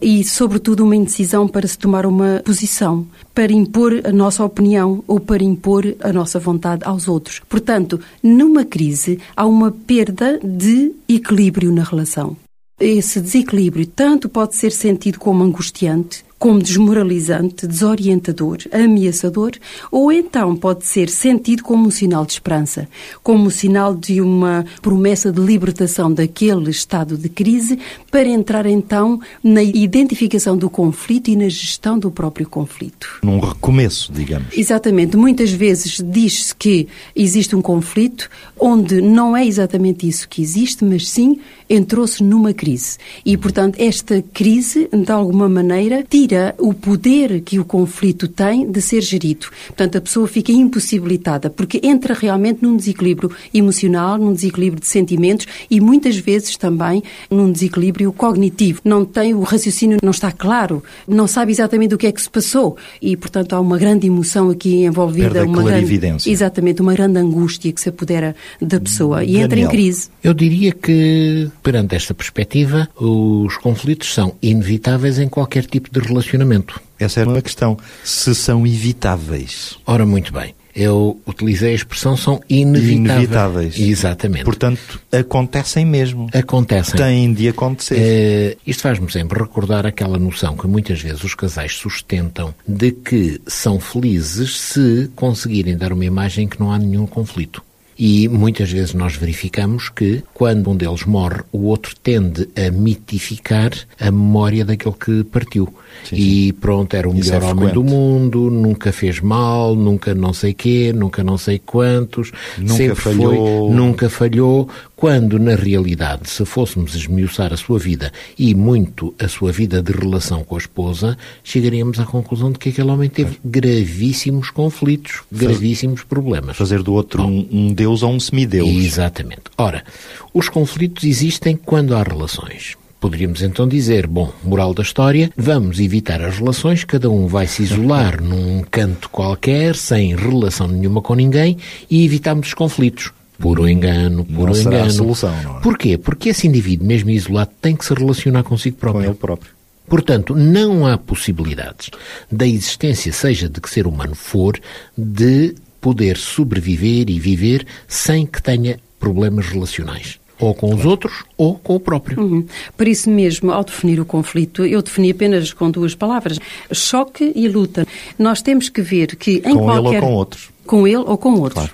e, 0.00 0.22
sobretudo, 0.22 0.84
uma 0.84 0.94
indecisão 0.94 1.48
para 1.48 1.66
se 1.66 1.78
tomar 1.78 2.04
uma 2.04 2.42
posição, 2.44 3.06
para 3.34 3.52
impor 3.52 4.02
a 4.04 4.12
nossa 4.12 4.44
opinião 4.44 5.02
ou 5.06 5.18
para 5.18 5.42
impor 5.42 5.94
a 6.00 6.12
nossa 6.12 6.38
vontade 6.38 6.84
aos 6.84 7.08
outros. 7.08 7.40
Portanto, 7.48 7.98
numa 8.22 8.64
crise, 8.64 9.18
há 9.34 9.46
uma 9.46 9.70
perda 9.70 10.38
de 10.42 10.92
equilíbrio 11.08 11.72
na 11.72 11.82
relação. 11.82 12.36
Esse 12.78 13.20
desequilíbrio 13.20 13.86
tanto 13.86 14.28
pode 14.28 14.56
ser 14.56 14.72
sentido 14.72 15.18
como 15.18 15.44
angustiante, 15.44 16.24
como 16.44 16.62
desmoralizante, 16.62 17.66
desorientador, 17.66 18.58
ameaçador, 18.70 19.52
ou 19.90 20.12
então 20.12 20.54
pode 20.54 20.84
ser 20.84 21.08
sentido 21.08 21.62
como 21.62 21.88
um 21.88 21.90
sinal 21.90 22.26
de 22.26 22.32
esperança, 22.34 22.86
como 23.22 23.46
um 23.46 23.50
sinal 23.50 23.94
de 23.94 24.20
uma 24.20 24.62
promessa 24.82 25.32
de 25.32 25.40
libertação 25.40 26.12
daquele 26.12 26.68
estado 26.68 27.16
de 27.16 27.30
crise 27.30 27.78
para 28.10 28.28
entrar 28.28 28.66
então 28.66 29.18
na 29.42 29.62
identificação 29.62 30.54
do 30.54 30.68
conflito 30.68 31.30
e 31.30 31.36
na 31.36 31.48
gestão 31.48 31.98
do 31.98 32.10
próprio 32.10 32.46
conflito. 32.46 33.20
Num 33.22 33.40
recomeço, 33.40 34.12
digamos. 34.12 34.48
Exatamente. 34.54 35.16
Muitas 35.16 35.50
vezes 35.50 35.98
diz-se 36.04 36.54
que 36.54 36.86
existe 37.16 37.56
um 37.56 37.62
conflito 37.62 38.28
onde 38.60 39.00
não 39.00 39.34
é 39.34 39.46
exatamente 39.46 40.06
isso 40.06 40.28
que 40.28 40.42
existe, 40.42 40.84
mas 40.84 41.08
sim 41.08 41.38
entrou-se 41.70 42.22
numa 42.22 42.52
crise. 42.52 42.98
E, 43.24 43.34
portanto, 43.34 43.76
esta 43.78 44.22
crise, 44.34 44.90
de 44.92 45.10
alguma 45.10 45.48
maneira, 45.48 46.04
tira 46.06 46.33
o 46.58 46.72
poder 46.72 47.40
que 47.40 47.58
o 47.58 47.64
conflito 47.64 48.28
tem 48.28 48.70
de 48.70 48.80
ser 48.80 49.00
gerido. 49.00 49.46
Portanto, 49.68 49.98
a 49.98 50.00
pessoa 50.00 50.26
fica 50.26 50.52
impossibilitada, 50.52 51.50
porque 51.50 51.80
entra 51.82 52.14
realmente 52.14 52.62
num 52.62 52.76
desequilíbrio 52.76 53.30
emocional, 53.52 54.18
num 54.18 54.32
desequilíbrio 54.32 54.80
de 54.80 54.86
sentimentos 54.86 55.46
e 55.70 55.80
muitas 55.80 56.16
vezes 56.16 56.56
também 56.56 57.02
num 57.30 57.50
desequilíbrio 57.50 58.12
cognitivo. 58.12 58.80
Não 58.84 59.04
tem 59.04 59.34
o 59.34 59.42
raciocínio, 59.42 59.98
não 60.02 60.10
está 60.10 60.30
claro, 60.32 60.82
não 61.06 61.26
sabe 61.26 61.52
exatamente 61.52 61.94
o 61.94 61.98
que 61.98 62.06
é 62.06 62.12
que 62.12 62.20
se 62.20 62.30
passou 62.30 62.76
e, 63.00 63.16
portanto, 63.16 63.54
há 63.54 63.60
uma 63.60 63.78
grande 63.78 64.06
emoção 64.06 64.50
aqui 64.50 64.84
envolvida, 64.84 65.30
Perde 65.30 65.48
uma 65.48 65.62
grande, 65.62 66.30
exatamente, 66.30 66.80
uma 66.80 66.94
grande 66.94 67.18
angústia 67.18 67.72
que 67.72 67.80
se 67.80 67.88
apodera 67.88 68.34
da 68.60 68.80
pessoa 68.80 69.24
e 69.24 69.36
entra 69.36 69.58
em 69.58 69.64
Daniel. 69.64 69.70
crise. 69.70 70.08
Eu 70.22 70.34
diria 70.34 70.72
que, 70.72 71.50
perante 71.62 71.94
esta 71.94 72.14
perspectiva, 72.14 72.88
os 72.96 73.56
conflitos 73.58 74.12
são 74.12 74.34
inevitáveis 74.42 75.18
em 75.18 75.28
qualquer 75.28 75.64
tipo 75.66 75.90
de 75.90 76.00
relacionamento. 76.24 76.80
Essa 76.98 77.20
é 77.20 77.24
uma 77.24 77.42
questão. 77.42 77.76
Se 78.02 78.34
são 78.34 78.66
evitáveis. 78.66 79.78
Ora, 79.86 80.06
muito 80.06 80.32
bem. 80.32 80.54
Eu 80.74 81.20
utilizei 81.24 81.70
a 81.70 81.74
expressão 81.74 82.16
são 82.16 82.40
inevitáveis. 82.50 82.98
Inevitáveis. 82.98 83.78
Exatamente. 83.78 84.44
Portanto, 84.44 85.00
acontecem 85.12 85.86
mesmo. 85.86 86.28
Acontecem. 86.34 86.96
Têm 86.96 87.32
de 87.32 87.48
acontecer. 87.48 87.96
Eh, 87.96 88.56
isto 88.66 88.82
faz-me 88.82 89.10
sempre 89.10 89.38
recordar 89.38 89.86
aquela 89.86 90.18
noção 90.18 90.56
que 90.56 90.66
muitas 90.66 91.00
vezes 91.00 91.22
os 91.22 91.34
casais 91.34 91.76
sustentam 91.76 92.52
de 92.66 92.90
que 92.90 93.40
são 93.46 93.78
felizes 93.78 94.58
se 94.58 95.10
conseguirem 95.14 95.76
dar 95.76 95.92
uma 95.92 96.04
imagem 96.04 96.48
que 96.48 96.58
não 96.58 96.72
há 96.72 96.78
nenhum 96.78 97.06
conflito. 97.06 97.62
E 97.98 98.28
muitas 98.28 98.70
vezes 98.70 98.94
nós 98.94 99.14
verificamos 99.16 99.88
que, 99.88 100.22
quando 100.34 100.70
um 100.70 100.76
deles 100.76 101.04
morre, 101.04 101.42
o 101.52 101.66
outro 101.66 101.94
tende 102.02 102.48
a 102.56 102.70
mitificar 102.70 103.70
a 104.00 104.10
memória 104.10 104.64
daquele 104.64 104.94
que 104.94 105.24
partiu. 105.24 105.72
e 106.12 106.52
pronto, 106.54 106.94
era 106.94 107.08
o 107.08 107.14
Isso 107.14 107.32
melhor 107.32 107.48
é 107.48 107.52
homem 107.52 107.68
do 107.72 107.84
mundo, 107.84 108.50
nunca 108.50 108.92
fez 108.92 109.20
mal, 109.20 109.76
nunca 109.76 110.14
não 110.14 110.32
sei 110.32 110.52
quê, 110.52 110.92
nunca 110.94 111.22
não 111.22 111.38
sei 111.38 111.58
quantos, 111.58 112.32
Nunca 112.58 112.74
sempre 112.74 112.94
falhou. 112.96 113.68
foi, 113.68 113.76
nunca 113.76 114.10
falhou, 114.10 114.68
quando 115.04 115.38
na 115.38 115.54
realidade, 115.54 116.30
se 116.30 116.46
fôssemos 116.46 116.94
esmiuçar 116.94 117.52
a 117.52 117.58
sua 117.58 117.78
vida 117.78 118.10
e 118.38 118.54
muito 118.54 119.14
a 119.20 119.28
sua 119.28 119.52
vida 119.52 119.82
de 119.82 119.92
relação 119.92 120.42
com 120.42 120.54
a 120.54 120.58
esposa, 120.58 121.18
chegaríamos 121.44 122.00
à 122.00 122.06
conclusão 122.06 122.50
de 122.50 122.58
que 122.58 122.70
aquele 122.70 122.88
homem 122.88 123.10
teve 123.10 123.38
gravíssimos 123.44 124.48
conflitos, 124.48 125.20
gravíssimos 125.30 126.04
problemas. 126.04 126.56
Fazer 126.56 126.82
do 126.82 126.94
outro 126.94 127.22
um, 127.22 127.46
um 127.52 127.74
deus 127.74 128.02
ou 128.02 128.14
um 128.14 128.18
semideus. 128.18 128.66
Exatamente. 128.66 129.42
Ora, 129.58 129.84
os 130.32 130.48
conflitos 130.48 131.04
existem 131.04 131.54
quando 131.54 131.94
há 131.94 132.02
relações. 132.02 132.74
Poderíamos 132.98 133.42
então 133.42 133.68
dizer, 133.68 134.06
bom, 134.06 134.32
moral 134.42 134.72
da 134.72 134.82
história, 134.82 135.30
vamos 135.36 135.80
evitar 135.80 136.22
as 136.22 136.38
relações, 136.38 136.82
cada 136.82 137.10
um 137.10 137.26
vai 137.26 137.46
se 137.46 137.62
isolar 137.62 138.22
num 138.24 138.64
canto 138.70 139.10
qualquer, 139.10 139.76
sem 139.76 140.16
relação 140.16 140.66
nenhuma 140.66 141.02
com 141.02 141.14
ninguém, 141.14 141.58
e 141.90 142.06
evitamos 142.06 142.46
os 142.46 142.54
conflitos. 142.54 143.12
Puro 143.38 143.68
engano, 143.68 144.24
puro 144.24 144.46
Não 144.46 144.54
será 144.54 144.70
a 144.76 144.78
engano. 144.80 144.92
solução, 144.92 145.42
não 145.42 145.58
é? 145.58 145.60
Porquê? 145.60 145.98
Porque 145.98 146.28
esse 146.28 146.46
indivíduo, 146.46 146.86
mesmo 146.86 147.10
isolado, 147.10 147.50
tem 147.60 147.74
que 147.74 147.84
se 147.84 147.92
relacionar 147.92 148.42
consigo 148.44 148.76
Com 148.76 148.80
próprio. 148.80 149.04
ele 149.06 149.14
próprio. 149.14 149.50
Portanto, 149.88 150.34
não 150.34 150.86
há 150.86 150.96
possibilidades 150.96 151.90
da 152.30 152.46
existência, 152.46 153.12
seja 153.12 153.48
de 153.48 153.60
que 153.60 153.68
ser 153.68 153.86
humano 153.86 154.14
for, 154.14 154.58
de 154.96 155.54
poder 155.80 156.16
sobreviver 156.16 157.10
e 157.10 157.18
viver 157.20 157.66
sem 157.86 158.24
que 158.24 158.42
tenha 158.42 158.78
problemas 158.98 159.46
relacionais. 159.46 160.18
Ou 160.38 160.54
com 160.54 160.74
os 160.74 160.84
outros, 160.84 161.22
ou 161.36 161.56
com 161.58 161.76
o 161.76 161.80
próprio. 161.80 162.20
Uhum. 162.20 162.46
Por 162.76 162.88
isso 162.88 163.08
mesmo, 163.10 163.52
ao 163.52 163.62
definir 163.62 164.00
o 164.00 164.04
conflito, 164.06 164.64
eu 164.64 164.80
defini 164.82 165.10
apenas 165.10 165.52
com 165.52 165.70
duas 165.70 165.94
palavras: 165.94 166.40
choque 166.72 167.32
e 167.36 167.46
luta. 167.46 167.86
Nós 168.18 168.42
temos 168.42 168.68
que 168.68 168.80
ver 168.82 169.14
que 169.16 169.36
em 169.36 169.42
Com 169.42 169.50
ele 169.50 169.58
ou 169.60 169.82
qualquer 169.82 170.00
com 170.00 170.12
outros. 170.14 170.48
com 170.66 170.86
ele 170.88 170.96
ou 170.96 171.18
com 171.18 171.34
outros. 171.34 171.52
Claro. 171.66 171.72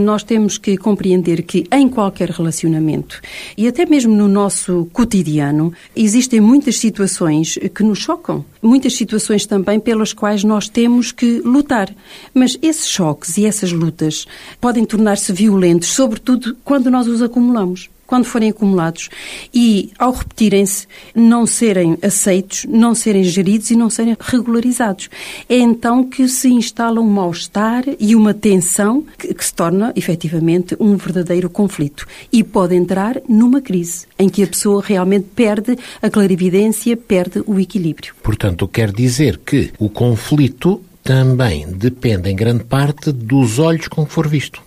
Nós 0.00 0.24
temos 0.24 0.58
que 0.58 0.76
compreender 0.76 1.42
que 1.42 1.66
em 1.70 1.88
qualquer 1.88 2.30
relacionamento 2.30 3.20
e 3.56 3.68
até 3.68 3.86
mesmo 3.86 4.12
no 4.14 4.26
nosso 4.26 4.88
cotidiano 4.92 5.72
existem 5.94 6.40
muitas 6.40 6.78
situações 6.78 7.56
que 7.72 7.82
nos 7.84 8.00
chocam, 8.00 8.44
muitas 8.60 8.96
situações 8.96 9.46
também 9.46 9.78
pelas 9.78 10.12
quais 10.12 10.42
nós 10.42 10.68
temos 10.68 11.12
que 11.12 11.38
lutar. 11.40 11.94
Mas 12.34 12.58
esses 12.60 12.88
choques 12.88 13.38
e 13.38 13.46
essas 13.46 13.70
lutas 13.70 14.26
podem 14.60 14.84
tornar-se 14.84 15.32
violentos, 15.32 15.90
sobretudo 15.90 16.56
quando 16.64 16.90
nós 16.90 17.06
os 17.06 17.22
acumulamos 17.22 17.88
quando 18.06 18.24
forem 18.24 18.50
acumulados 18.50 19.08
e, 19.52 19.90
ao 19.98 20.12
repetirem-se, 20.12 20.86
não 21.14 21.46
serem 21.46 21.98
aceitos, 22.02 22.64
não 22.68 22.94
serem 22.94 23.24
geridos 23.24 23.70
e 23.70 23.76
não 23.76 23.90
serem 23.90 24.16
regularizados. 24.20 25.08
É 25.48 25.56
então 25.56 26.04
que 26.04 26.28
se 26.28 26.48
instala 26.48 27.00
um 27.00 27.08
mal-estar 27.08 27.84
e 27.98 28.14
uma 28.14 28.34
tensão 28.34 29.04
que, 29.18 29.32
que 29.32 29.44
se 29.44 29.54
torna, 29.54 29.92
efetivamente, 29.96 30.76
um 30.78 30.96
verdadeiro 30.96 31.48
conflito. 31.48 32.06
E 32.32 32.42
pode 32.42 32.74
entrar 32.74 33.20
numa 33.28 33.60
crise 33.60 34.06
em 34.18 34.28
que 34.28 34.42
a 34.42 34.46
pessoa 34.46 34.82
realmente 34.84 35.26
perde 35.34 35.76
a 36.00 36.10
clarividência, 36.10 36.96
perde 36.96 37.42
o 37.46 37.58
equilíbrio. 37.58 38.14
Portanto, 38.22 38.68
quer 38.68 38.92
dizer 38.92 39.38
que 39.38 39.72
o 39.78 39.88
conflito 39.88 40.80
também 41.02 41.66
depende 41.70 42.30
em 42.30 42.36
grande 42.36 42.64
parte 42.64 43.12
dos 43.12 43.58
olhos 43.58 43.88
com 43.88 44.06
que 44.06 44.12
for 44.12 44.26
visto. 44.26 44.62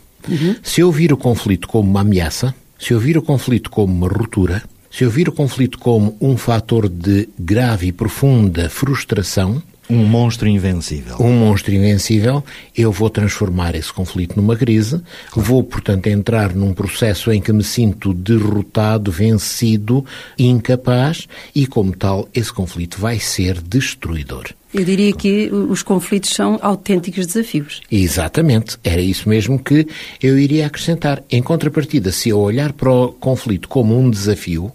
Se 0.62 0.82
eu 0.82 0.92
vir 0.92 1.14
o 1.14 1.18
conflito 1.18 1.68
como 1.68 1.90
uma 1.90 2.02
ameaça, 2.02 2.54
se 2.80 2.94
eu 2.94 3.00
vir 3.00 3.18
o 3.18 3.22
conflito 3.22 3.70
como 3.70 3.94
uma 3.94 4.08
ruptura, 4.08 4.64
se 4.92 5.04
eu 5.04 5.10
vir 5.10 5.30
o 5.30 5.32
conflito 5.32 5.78
como 5.78 6.16
um 6.22 6.38
fator 6.38 6.88
de 6.88 7.28
grave 7.38 7.88
e 7.88 7.92
profunda 7.92 8.70
frustração, 8.70 9.62
Um 9.90 10.04
monstro 10.04 10.48
invencível. 10.48 11.16
um 11.20 11.32
monstro 11.32 11.74
invencível, 11.74 12.44
eu 12.76 12.92
vou 12.92 13.10
transformar 13.10 13.76
esse 13.76 13.92
conflito 13.92 14.36
numa 14.36 14.56
crise, 14.56 15.02
vou, 15.34 15.64
portanto, 15.64 16.08
entrar 16.08 16.54
num 16.54 16.74
processo 16.74 17.32
em 17.32 17.42
que 17.42 17.54
me 17.54 17.64
sinto 17.64 18.14
derrotado, 18.14 19.12
vencido, 19.12 20.06
incapaz 20.38 21.28
e, 21.56 21.66
como 21.66 21.96
tal, 21.96 22.28
esse 22.34 22.52
conflito 22.52 23.00
vai 23.00 23.20
ser 23.20 23.62
destruidor. 23.62 24.48
Eu 24.74 24.84
diria 24.84 25.14
que 25.14 25.50
os 25.50 25.82
conflitos 25.82 26.32
são 26.32 26.60
autênticos 26.62 27.26
desafios. 27.26 27.82
Exatamente, 27.90 28.78
era 28.84 29.02
isso 29.02 29.30
mesmo 29.30 29.58
que 29.58 29.88
eu 30.22 30.38
iria 30.38 30.68
acrescentar. 30.68 31.24
Em 31.32 31.42
contrapartida, 31.42 32.12
se 32.12 32.30
eu 32.30 32.40
olhar 32.40 32.74
para 32.74 32.92
o 32.92 33.14
conflito 33.14 33.70
como 33.70 33.98
um 33.98 34.10
desafio, 34.10 34.72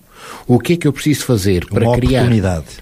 o 0.47 0.59
que 0.59 0.75
é 0.75 0.77
que 0.77 0.87
eu 0.87 0.93
preciso 0.93 1.25
fazer 1.25 1.67
para 1.67 1.87
Uma 1.87 1.97
criar 1.97 2.31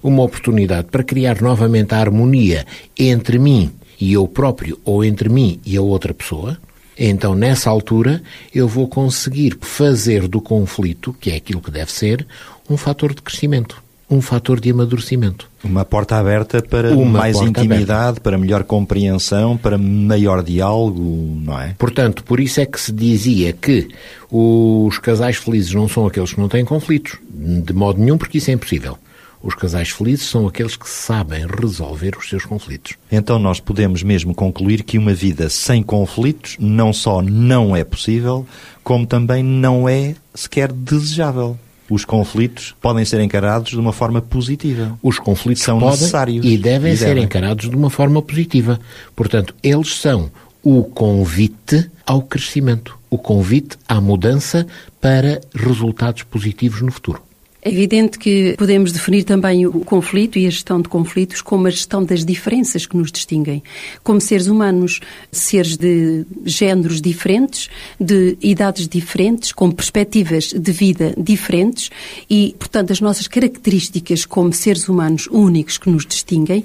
uma 0.02 0.22
oportunidade 0.22 0.88
para 0.90 1.02
criar 1.02 1.40
novamente 1.40 1.94
a 1.94 1.98
harmonia 1.98 2.66
entre 2.98 3.38
mim 3.38 3.70
e 4.00 4.12
eu 4.12 4.26
próprio 4.26 4.78
ou 4.84 5.04
entre 5.04 5.28
mim 5.28 5.60
e 5.64 5.76
a 5.76 5.82
outra 5.82 6.14
pessoa? 6.14 6.58
Então, 7.02 7.34
nessa 7.34 7.70
altura, 7.70 8.22
eu 8.54 8.68
vou 8.68 8.86
conseguir 8.86 9.56
fazer 9.62 10.28
do 10.28 10.40
conflito, 10.40 11.16
que 11.18 11.30
é 11.30 11.36
aquilo 11.36 11.62
que 11.62 11.70
deve 11.70 11.90
ser, 11.90 12.26
um 12.68 12.76
fator 12.76 13.14
de 13.14 13.22
crescimento, 13.22 13.82
um 14.10 14.20
fator 14.20 14.58
de 14.58 14.70
amadurecimento. 14.70 15.48
Uma 15.62 15.84
porta 15.84 16.16
aberta 16.16 16.60
para 16.60 16.92
Uma 16.92 17.20
mais 17.20 17.40
intimidade, 17.40 18.20
para 18.20 18.36
melhor 18.36 18.64
compreensão, 18.64 19.56
para 19.56 19.78
maior 19.78 20.42
diálogo, 20.42 21.38
não 21.44 21.60
é? 21.60 21.74
Portanto, 21.78 22.24
por 22.24 22.40
isso 22.40 22.60
é 22.60 22.66
que 22.66 22.80
se 22.80 22.90
dizia 22.92 23.52
que 23.52 23.88
os 24.28 24.98
casais 24.98 25.36
felizes 25.36 25.72
não 25.72 25.88
são 25.88 26.06
aqueles 26.06 26.32
que 26.32 26.40
não 26.40 26.48
têm 26.48 26.64
conflitos, 26.64 27.18
de 27.30 27.72
modo 27.72 28.00
nenhum, 28.00 28.18
porque 28.18 28.38
isso 28.38 28.50
é 28.50 28.54
impossível. 28.54 28.98
Os 29.42 29.54
casais 29.54 29.88
felizes 29.88 30.26
são 30.26 30.46
aqueles 30.46 30.76
que 30.76 30.88
sabem 30.88 31.46
resolver 31.46 32.14
os 32.18 32.28
seus 32.28 32.44
conflitos. 32.44 32.94
Então 33.10 33.38
nós 33.38 33.58
podemos 33.58 34.02
mesmo 34.02 34.34
concluir 34.34 34.82
que 34.82 34.98
uma 34.98 35.14
vida 35.14 35.48
sem 35.48 35.82
conflitos 35.82 36.56
não 36.58 36.92
só 36.92 37.22
não 37.22 37.74
é 37.74 37.82
possível, 37.82 38.46
como 38.84 39.06
também 39.06 39.42
não 39.42 39.88
é 39.88 40.14
sequer 40.34 40.70
desejável. 40.70 41.56
Os 41.90 42.04
conflitos 42.04 42.74
podem 42.80 43.04
ser 43.04 43.20
encarados 43.20 43.72
de 43.72 43.78
uma 43.78 43.92
forma 43.92 44.22
positiva. 44.22 44.96
Os 45.02 45.18
conflitos 45.18 45.62
São 45.64 45.78
podem 45.80 45.98
necessários. 45.98 46.46
e 46.46 46.56
devem 46.56 46.92
E 46.92 46.96
ser 46.96 47.06
devem. 47.06 47.24
encarados 47.24 47.68
de 47.68 47.74
uma 47.76 47.90
forma 47.90 48.22
positiva. 48.22 48.78
Portanto, 49.16 49.54
eles 49.62 49.96
são 49.98 50.30
o 50.62 50.84
convite 50.84 51.90
ao 52.06 52.22
crescimento, 52.22 52.96
o 53.10 53.18
convite 53.18 53.76
à 53.88 54.00
mudança 54.00 54.66
para 55.00 55.40
resultados 55.54 56.22
positivos 56.22 56.80
no 56.82 56.92
futuro. 56.92 57.20
É 57.62 57.68
evidente 57.68 58.18
que 58.18 58.54
podemos 58.56 58.90
definir 58.90 59.24
também 59.24 59.66
o 59.66 59.80
conflito 59.80 60.38
e 60.38 60.46
a 60.46 60.50
gestão 60.50 60.80
de 60.80 60.88
conflitos 60.88 61.42
como 61.42 61.66
a 61.66 61.70
gestão 61.70 62.02
das 62.02 62.24
diferenças 62.24 62.86
que 62.86 62.96
nos 62.96 63.12
distinguem. 63.12 63.62
Como 64.02 64.18
seres 64.18 64.46
humanos, 64.46 65.00
seres 65.30 65.76
de 65.76 66.24
géneros 66.44 67.02
diferentes, 67.02 67.68
de 68.00 68.38
idades 68.40 68.88
diferentes, 68.88 69.52
com 69.52 69.70
perspectivas 69.70 70.54
de 70.54 70.72
vida 70.72 71.14
diferentes 71.18 71.90
e, 72.30 72.54
portanto, 72.58 72.92
as 72.92 73.00
nossas 73.00 73.28
características 73.28 74.24
como 74.24 74.54
seres 74.54 74.88
humanos 74.88 75.28
únicos 75.30 75.76
que 75.76 75.90
nos 75.90 76.06
distinguem 76.06 76.64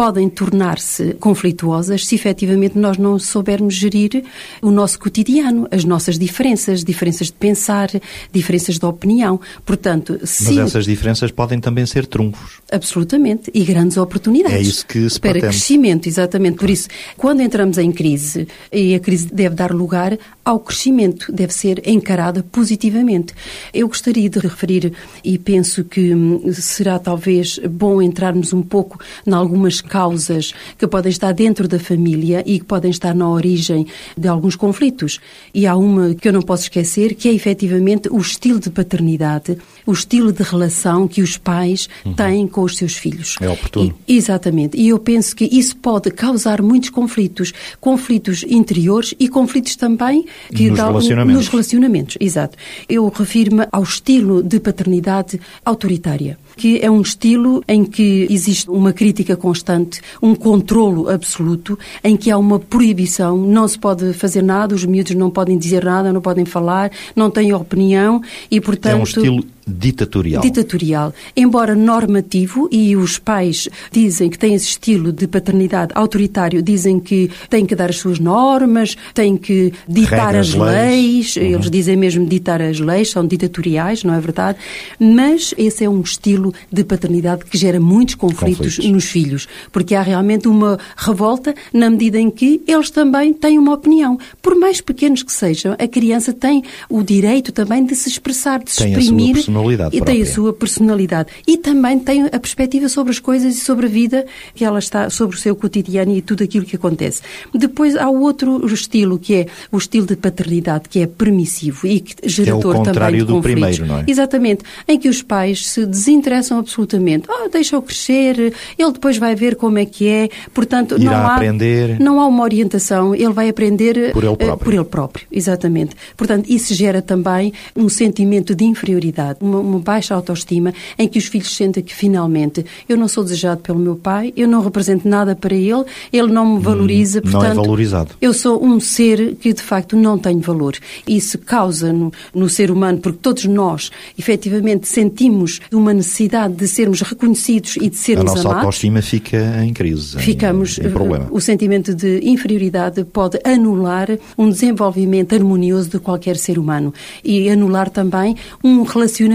podem 0.00 0.30
tornar-se 0.30 1.12
conflituosas 1.20 2.06
se 2.06 2.14
efetivamente 2.14 2.78
nós 2.78 2.96
não 2.96 3.18
soubermos 3.18 3.74
gerir 3.74 4.24
o 4.62 4.70
nosso 4.70 4.98
cotidiano, 4.98 5.68
as 5.70 5.84
nossas 5.84 6.18
diferenças, 6.18 6.82
diferenças 6.82 7.26
de 7.26 7.34
pensar, 7.34 7.90
diferenças 8.32 8.78
de 8.78 8.86
opinião. 8.86 9.38
Portanto, 9.62 10.18
se 10.24 10.54
Mas 10.54 10.56
essas 10.56 10.86
diferenças 10.86 11.30
podem 11.30 11.60
também 11.60 11.84
ser 11.84 12.06
trunfos. 12.06 12.62
Absolutamente. 12.72 13.50
E 13.52 13.62
grandes 13.62 13.98
oportunidades. 13.98 14.56
É 14.56 14.62
isso 14.62 14.86
que 14.86 15.10
se 15.10 15.20
Para 15.20 15.38
crescimento, 15.38 16.08
exatamente. 16.08 16.56
Por 16.56 16.70
isso, 16.70 16.88
quando 17.18 17.42
entramos 17.42 17.76
em 17.76 17.92
crise, 17.92 18.48
e 18.72 18.94
a 18.94 19.00
crise 19.00 19.28
deve 19.30 19.54
dar 19.54 19.70
lugar 19.70 20.18
ao 20.42 20.60
crescimento, 20.60 21.30
deve 21.30 21.52
ser 21.52 21.86
encarada 21.86 22.42
positivamente. 22.42 23.34
Eu 23.74 23.86
gostaria 23.86 24.30
de 24.30 24.38
referir, 24.38 24.94
e 25.22 25.36
penso 25.36 25.84
que 25.84 26.14
hum, 26.14 26.50
será 26.54 26.98
talvez 26.98 27.60
bom 27.70 28.00
entrarmos 28.00 28.54
um 28.54 28.62
pouco 28.62 28.98
em 29.26 29.34
algumas 29.34 29.82
causas 29.90 30.54
que 30.78 30.86
podem 30.86 31.10
estar 31.10 31.32
dentro 31.32 31.66
da 31.66 31.78
família 31.78 32.44
e 32.46 32.60
que 32.60 32.64
podem 32.64 32.92
estar 32.92 33.12
na 33.12 33.28
origem 33.28 33.84
de 34.16 34.28
alguns 34.28 34.54
conflitos. 34.54 35.18
E 35.52 35.66
há 35.66 35.74
uma 35.76 36.14
que 36.14 36.28
eu 36.28 36.32
não 36.32 36.42
posso 36.42 36.62
esquecer, 36.62 37.14
que 37.14 37.28
é 37.28 37.32
efetivamente 37.34 38.08
o 38.08 38.18
estilo 38.18 38.60
de 38.60 38.70
paternidade, 38.70 39.58
o 39.90 39.92
estilo 39.92 40.32
de 40.32 40.42
relação 40.42 41.06
que 41.08 41.20
os 41.20 41.36
pais 41.36 41.88
têm 42.16 42.46
com 42.46 42.62
os 42.62 42.76
seus 42.76 42.94
filhos. 42.96 43.36
É 43.40 43.48
oportuno. 43.48 43.94
E- 44.06 44.16
Exatamente. 44.16 44.76
E 44.76 44.88
eu 44.88 44.98
penso 44.98 45.34
que 45.34 45.44
isso 45.44 45.76
pode 45.76 46.10
causar 46.10 46.62
muitos 46.62 46.90
conflitos. 46.90 47.52
Conflitos 47.80 48.44
interiores 48.48 49.14
e 49.18 49.28
conflitos 49.28 49.76
também 49.76 50.24
que 50.54 50.68
Nos 50.68 50.78
dá- 50.78 50.86
relacionamentos. 50.88 51.34
Nos 51.40 51.48
relacionamentos, 51.48 52.16
exato. 52.20 52.56
Eu 52.88 53.08
refiro-me 53.08 53.66
ao 53.72 53.82
estilo 53.82 54.42
de 54.42 54.60
paternidade 54.60 55.40
autoritária, 55.64 56.38
que 56.56 56.78
é 56.82 56.90
um 56.90 57.00
estilo 57.00 57.62
em 57.66 57.84
que 57.84 58.26
existe 58.30 58.68
uma 58.70 58.92
crítica 58.92 59.36
constante, 59.36 60.00
um 60.22 60.34
controlo 60.34 61.08
absoluto, 61.08 61.78
em 62.04 62.16
que 62.16 62.30
há 62.30 62.36
uma 62.38 62.58
proibição, 62.58 63.36
não 63.36 63.66
se 63.66 63.78
pode 63.78 64.12
fazer 64.12 64.42
nada, 64.42 64.74
os 64.74 64.84
miúdos 64.84 65.14
não 65.14 65.30
podem 65.30 65.58
dizer 65.58 65.84
nada, 65.84 66.12
não 66.12 66.20
podem 66.20 66.44
falar, 66.44 66.90
não 67.16 67.30
têm 67.30 67.52
opinião 67.52 68.20
e, 68.50 68.60
portanto... 68.60 68.92
É 68.92 68.96
um 68.96 69.02
estilo 69.02 69.44
ditatorial. 69.70 70.42
Ditatorial. 70.42 71.14
Embora 71.36 71.74
normativo, 71.74 72.68
e 72.70 72.96
os 72.96 73.18
pais 73.18 73.68
dizem 73.90 74.28
que 74.28 74.38
têm 74.38 74.54
esse 74.54 74.66
estilo 74.66 75.12
de 75.12 75.26
paternidade 75.26 75.92
autoritário, 75.94 76.62
dizem 76.62 76.98
que 76.98 77.30
têm 77.48 77.64
que 77.64 77.74
dar 77.74 77.90
as 77.90 77.96
suas 77.96 78.18
normas, 78.18 78.96
têm 79.14 79.36
que 79.36 79.72
ditar 79.88 80.26
Regras, 80.26 80.48
as 80.48 80.54
leis. 80.54 81.36
leis, 81.36 81.36
eles 81.36 81.70
dizem 81.70 81.96
mesmo 81.96 82.26
ditar 82.26 82.60
as 82.60 82.78
leis, 82.80 83.10
são 83.10 83.26
ditatoriais, 83.26 84.04
não 84.04 84.14
é 84.14 84.20
verdade? 84.20 84.58
Mas 84.98 85.54
esse 85.56 85.84
é 85.84 85.88
um 85.88 86.00
estilo 86.00 86.52
de 86.70 86.84
paternidade 86.84 87.44
que 87.44 87.56
gera 87.56 87.80
muitos 87.80 88.14
conflitos, 88.14 88.76
Conflitos. 88.76 88.90
nos 88.90 89.04
filhos, 89.04 89.48
porque 89.72 89.94
há 89.94 90.02
realmente 90.02 90.48
uma 90.48 90.78
revolta 90.96 91.54
na 91.72 91.90
medida 91.90 92.18
em 92.18 92.30
que 92.30 92.62
eles 92.66 92.90
também 92.90 93.32
têm 93.32 93.58
uma 93.58 93.74
opinião. 93.74 94.18
Por 94.42 94.54
mais 94.56 94.80
pequenos 94.80 95.22
que 95.22 95.32
sejam, 95.32 95.74
a 95.78 95.88
criança 95.88 96.32
tem 96.32 96.62
o 96.88 97.02
direito 97.02 97.52
também 97.52 97.84
de 97.84 97.94
se 97.94 98.08
expressar, 98.08 98.62
de 98.62 98.70
se 98.70 98.78
Tem 98.78 98.92
exprimir 98.92 99.36
personalidade 99.62 99.96
e 99.96 100.00
tem 100.00 100.00
a 100.00 100.04
própria. 100.16 100.34
sua 100.34 100.52
personalidade. 100.52 101.28
E 101.46 101.56
também 101.56 101.98
tem 101.98 102.26
a 102.26 102.38
perspectiva 102.40 102.88
sobre 102.88 103.12
as 103.12 103.18
coisas 103.18 103.54
e 103.56 103.60
sobre 103.60 103.86
a 103.86 103.88
vida 103.88 104.26
que 104.54 104.64
ela 104.64 104.78
está, 104.78 105.10
sobre 105.10 105.36
o 105.36 105.38
seu 105.38 105.54
cotidiano 105.54 106.16
e 106.16 106.22
tudo 106.22 106.44
aquilo 106.44 106.64
que 106.64 106.76
acontece. 106.76 107.22
Depois 107.54 107.96
há 107.96 108.08
outro 108.08 108.64
estilo, 108.66 109.18
que 109.18 109.34
é 109.34 109.46
o 109.70 109.78
estilo 109.78 110.06
de 110.06 110.16
paternidade, 110.16 110.88
que 110.88 111.00
é 111.00 111.06
permissivo 111.06 111.86
e 111.86 112.00
que 112.00 112.28
gerador 112.28 112.72
também 112.74 112.84
contrário 112.86 113.18
de 113.20 113.24
do 113.24 113.34
conflitos. 113.34 113.60
primeiro, 113.60 113.86
não 113.86 113.98
é? 114.00 114.04
Exatamente. 114.06 114.64
Em 114.88 114.98
que 114.98 115.08
os 115.08 115.22
pais 115.22 115.66
se 115.66 115.86
desinteressam 115.86 116.58
absolutamente. 116.58 117.26
Ah, 117.28 117.48
deixa-o 117.50 117.82
crescer, 117.82 118.52
ele 118.78 118.92
depois 118.92 119.16
vai 119.18 119.34
ver 119.34 119.56
como 119.56 119.78
é 119.78 119.84
que 119.84 120.08
é. 120.08 120.28
Portanto, 120.52 120.96
Irá 120.98 121.10
não 121.10 121.26
há, 121.26 121.34
aprender. 121.34 122.00
não 122.00 122.20
há 122.20 122.26
uma 122.26 122.42
orientação, 122.42 123.14
ele 123.14 123.32
vai 123.32 123.48
aprender 123.48 124.12
Por 124.12 124.24
ele 124.24 124.32
eh, 124.32 124.36
próprio. 124.36 124.64
por 124.64 124.74
ele 124.74 124.84
próprio. 124.84 125.26
Exatamente. 125.30 125.94
Portanto, 126.16 126.46
isso 126.48 126.74
gera 126.74 127.00
também 127.02 127.52
um 127.76 127.88
sentimento 127.88 128.54
de 128.54 128.64
inferioridade, 128.64 129.38
uma, 129.40 129.58
uma 129.58 129.78
baixa 129.78 130.14
autoestima, 130.14 130.72
em 130.98 131.08
que 131.08 131.18
os 131.18 131.26
filhos 131.26 131.54
sentem 131.56 131.82
que 131.82 131.94
finalmente 131.94 132.64
eu 132.88 132.96
não 132.96 133.08
sou 133.08 133.24
desejado 133.24 133.60
pelo 133.62 133.78
meu 133.78 133.96
pai, 133.96 134.32
eu 134.36 134.46
não 134.46 134.62
represento 134.62 135.08
nada 135.08 135.34
para 135.34 135.54
ele, 135.54 135.84
ele 136.12 136.30
não 136.32 136.56
me 136.56 136.62
valoriza, 136.62 137.20
não 137.24 137.28
é 137.30 137.32
portanto, 137.32 137.56
valorizado. 137.56 138.10
eu 138.20 138.32
sou 138.34 138.62
um 138.64 138.78
ser 138.78 139.36
que 139.36 139.52
de 139.52 139.62
facto 139.62 139.96
não 139.96 140.18
tenho 140.18 140.40
valor. 140.40 140.74
Isso 141.06 141.38
causa 141.38 141.92
no, 141.92 142.12
no 142.34 142.48
ser 142.48 142.70
humano, 142.70 142.98
porque 142.98 143.18
todos 143.22 143.44
nós 143.46 143.90
efetivamente 144.18 144.86
sentimos 144.88 145.60
uma 145.72 145.94
necessidade 145.94 146.54
de 146.54 146.68
sermos 146.68 147.00
reconhecidos 147.00 147.76
e 147.76 147.88
de 147.88 147.96
A 147.96 147.98
sermos 147.98 148.24
nossa 148.26 148.40
amados. 148.42 148.56
autoestima 148.64 149.00
fica 149.02 149.64
em 149.64 149.72
crise, 149.72 150.16
em- 150.16 150.20
Ficamos, 150.20 150.78
em, 150.78 150.90
problema. 150.90 151.28
o 151.30 151.40
sentimento 151.40 151.94
de 151.94 152.20
inferioridade 152.28 153.04
pode 153.04 153.38
anular 153.44 154.08
um 154.36 154.50
desenvolvimento 154.50 155.34
harmonioso 155.34 155.88
de 155.88 155.98
qualquer 155.98 156.36
ser 156.36 156.58
humano 156.58 156.92
e 157.24 157.48
anular 157.48 157.88
também 157.88 158.36
um 158.62 158.82
relacionamento 158.82 159.29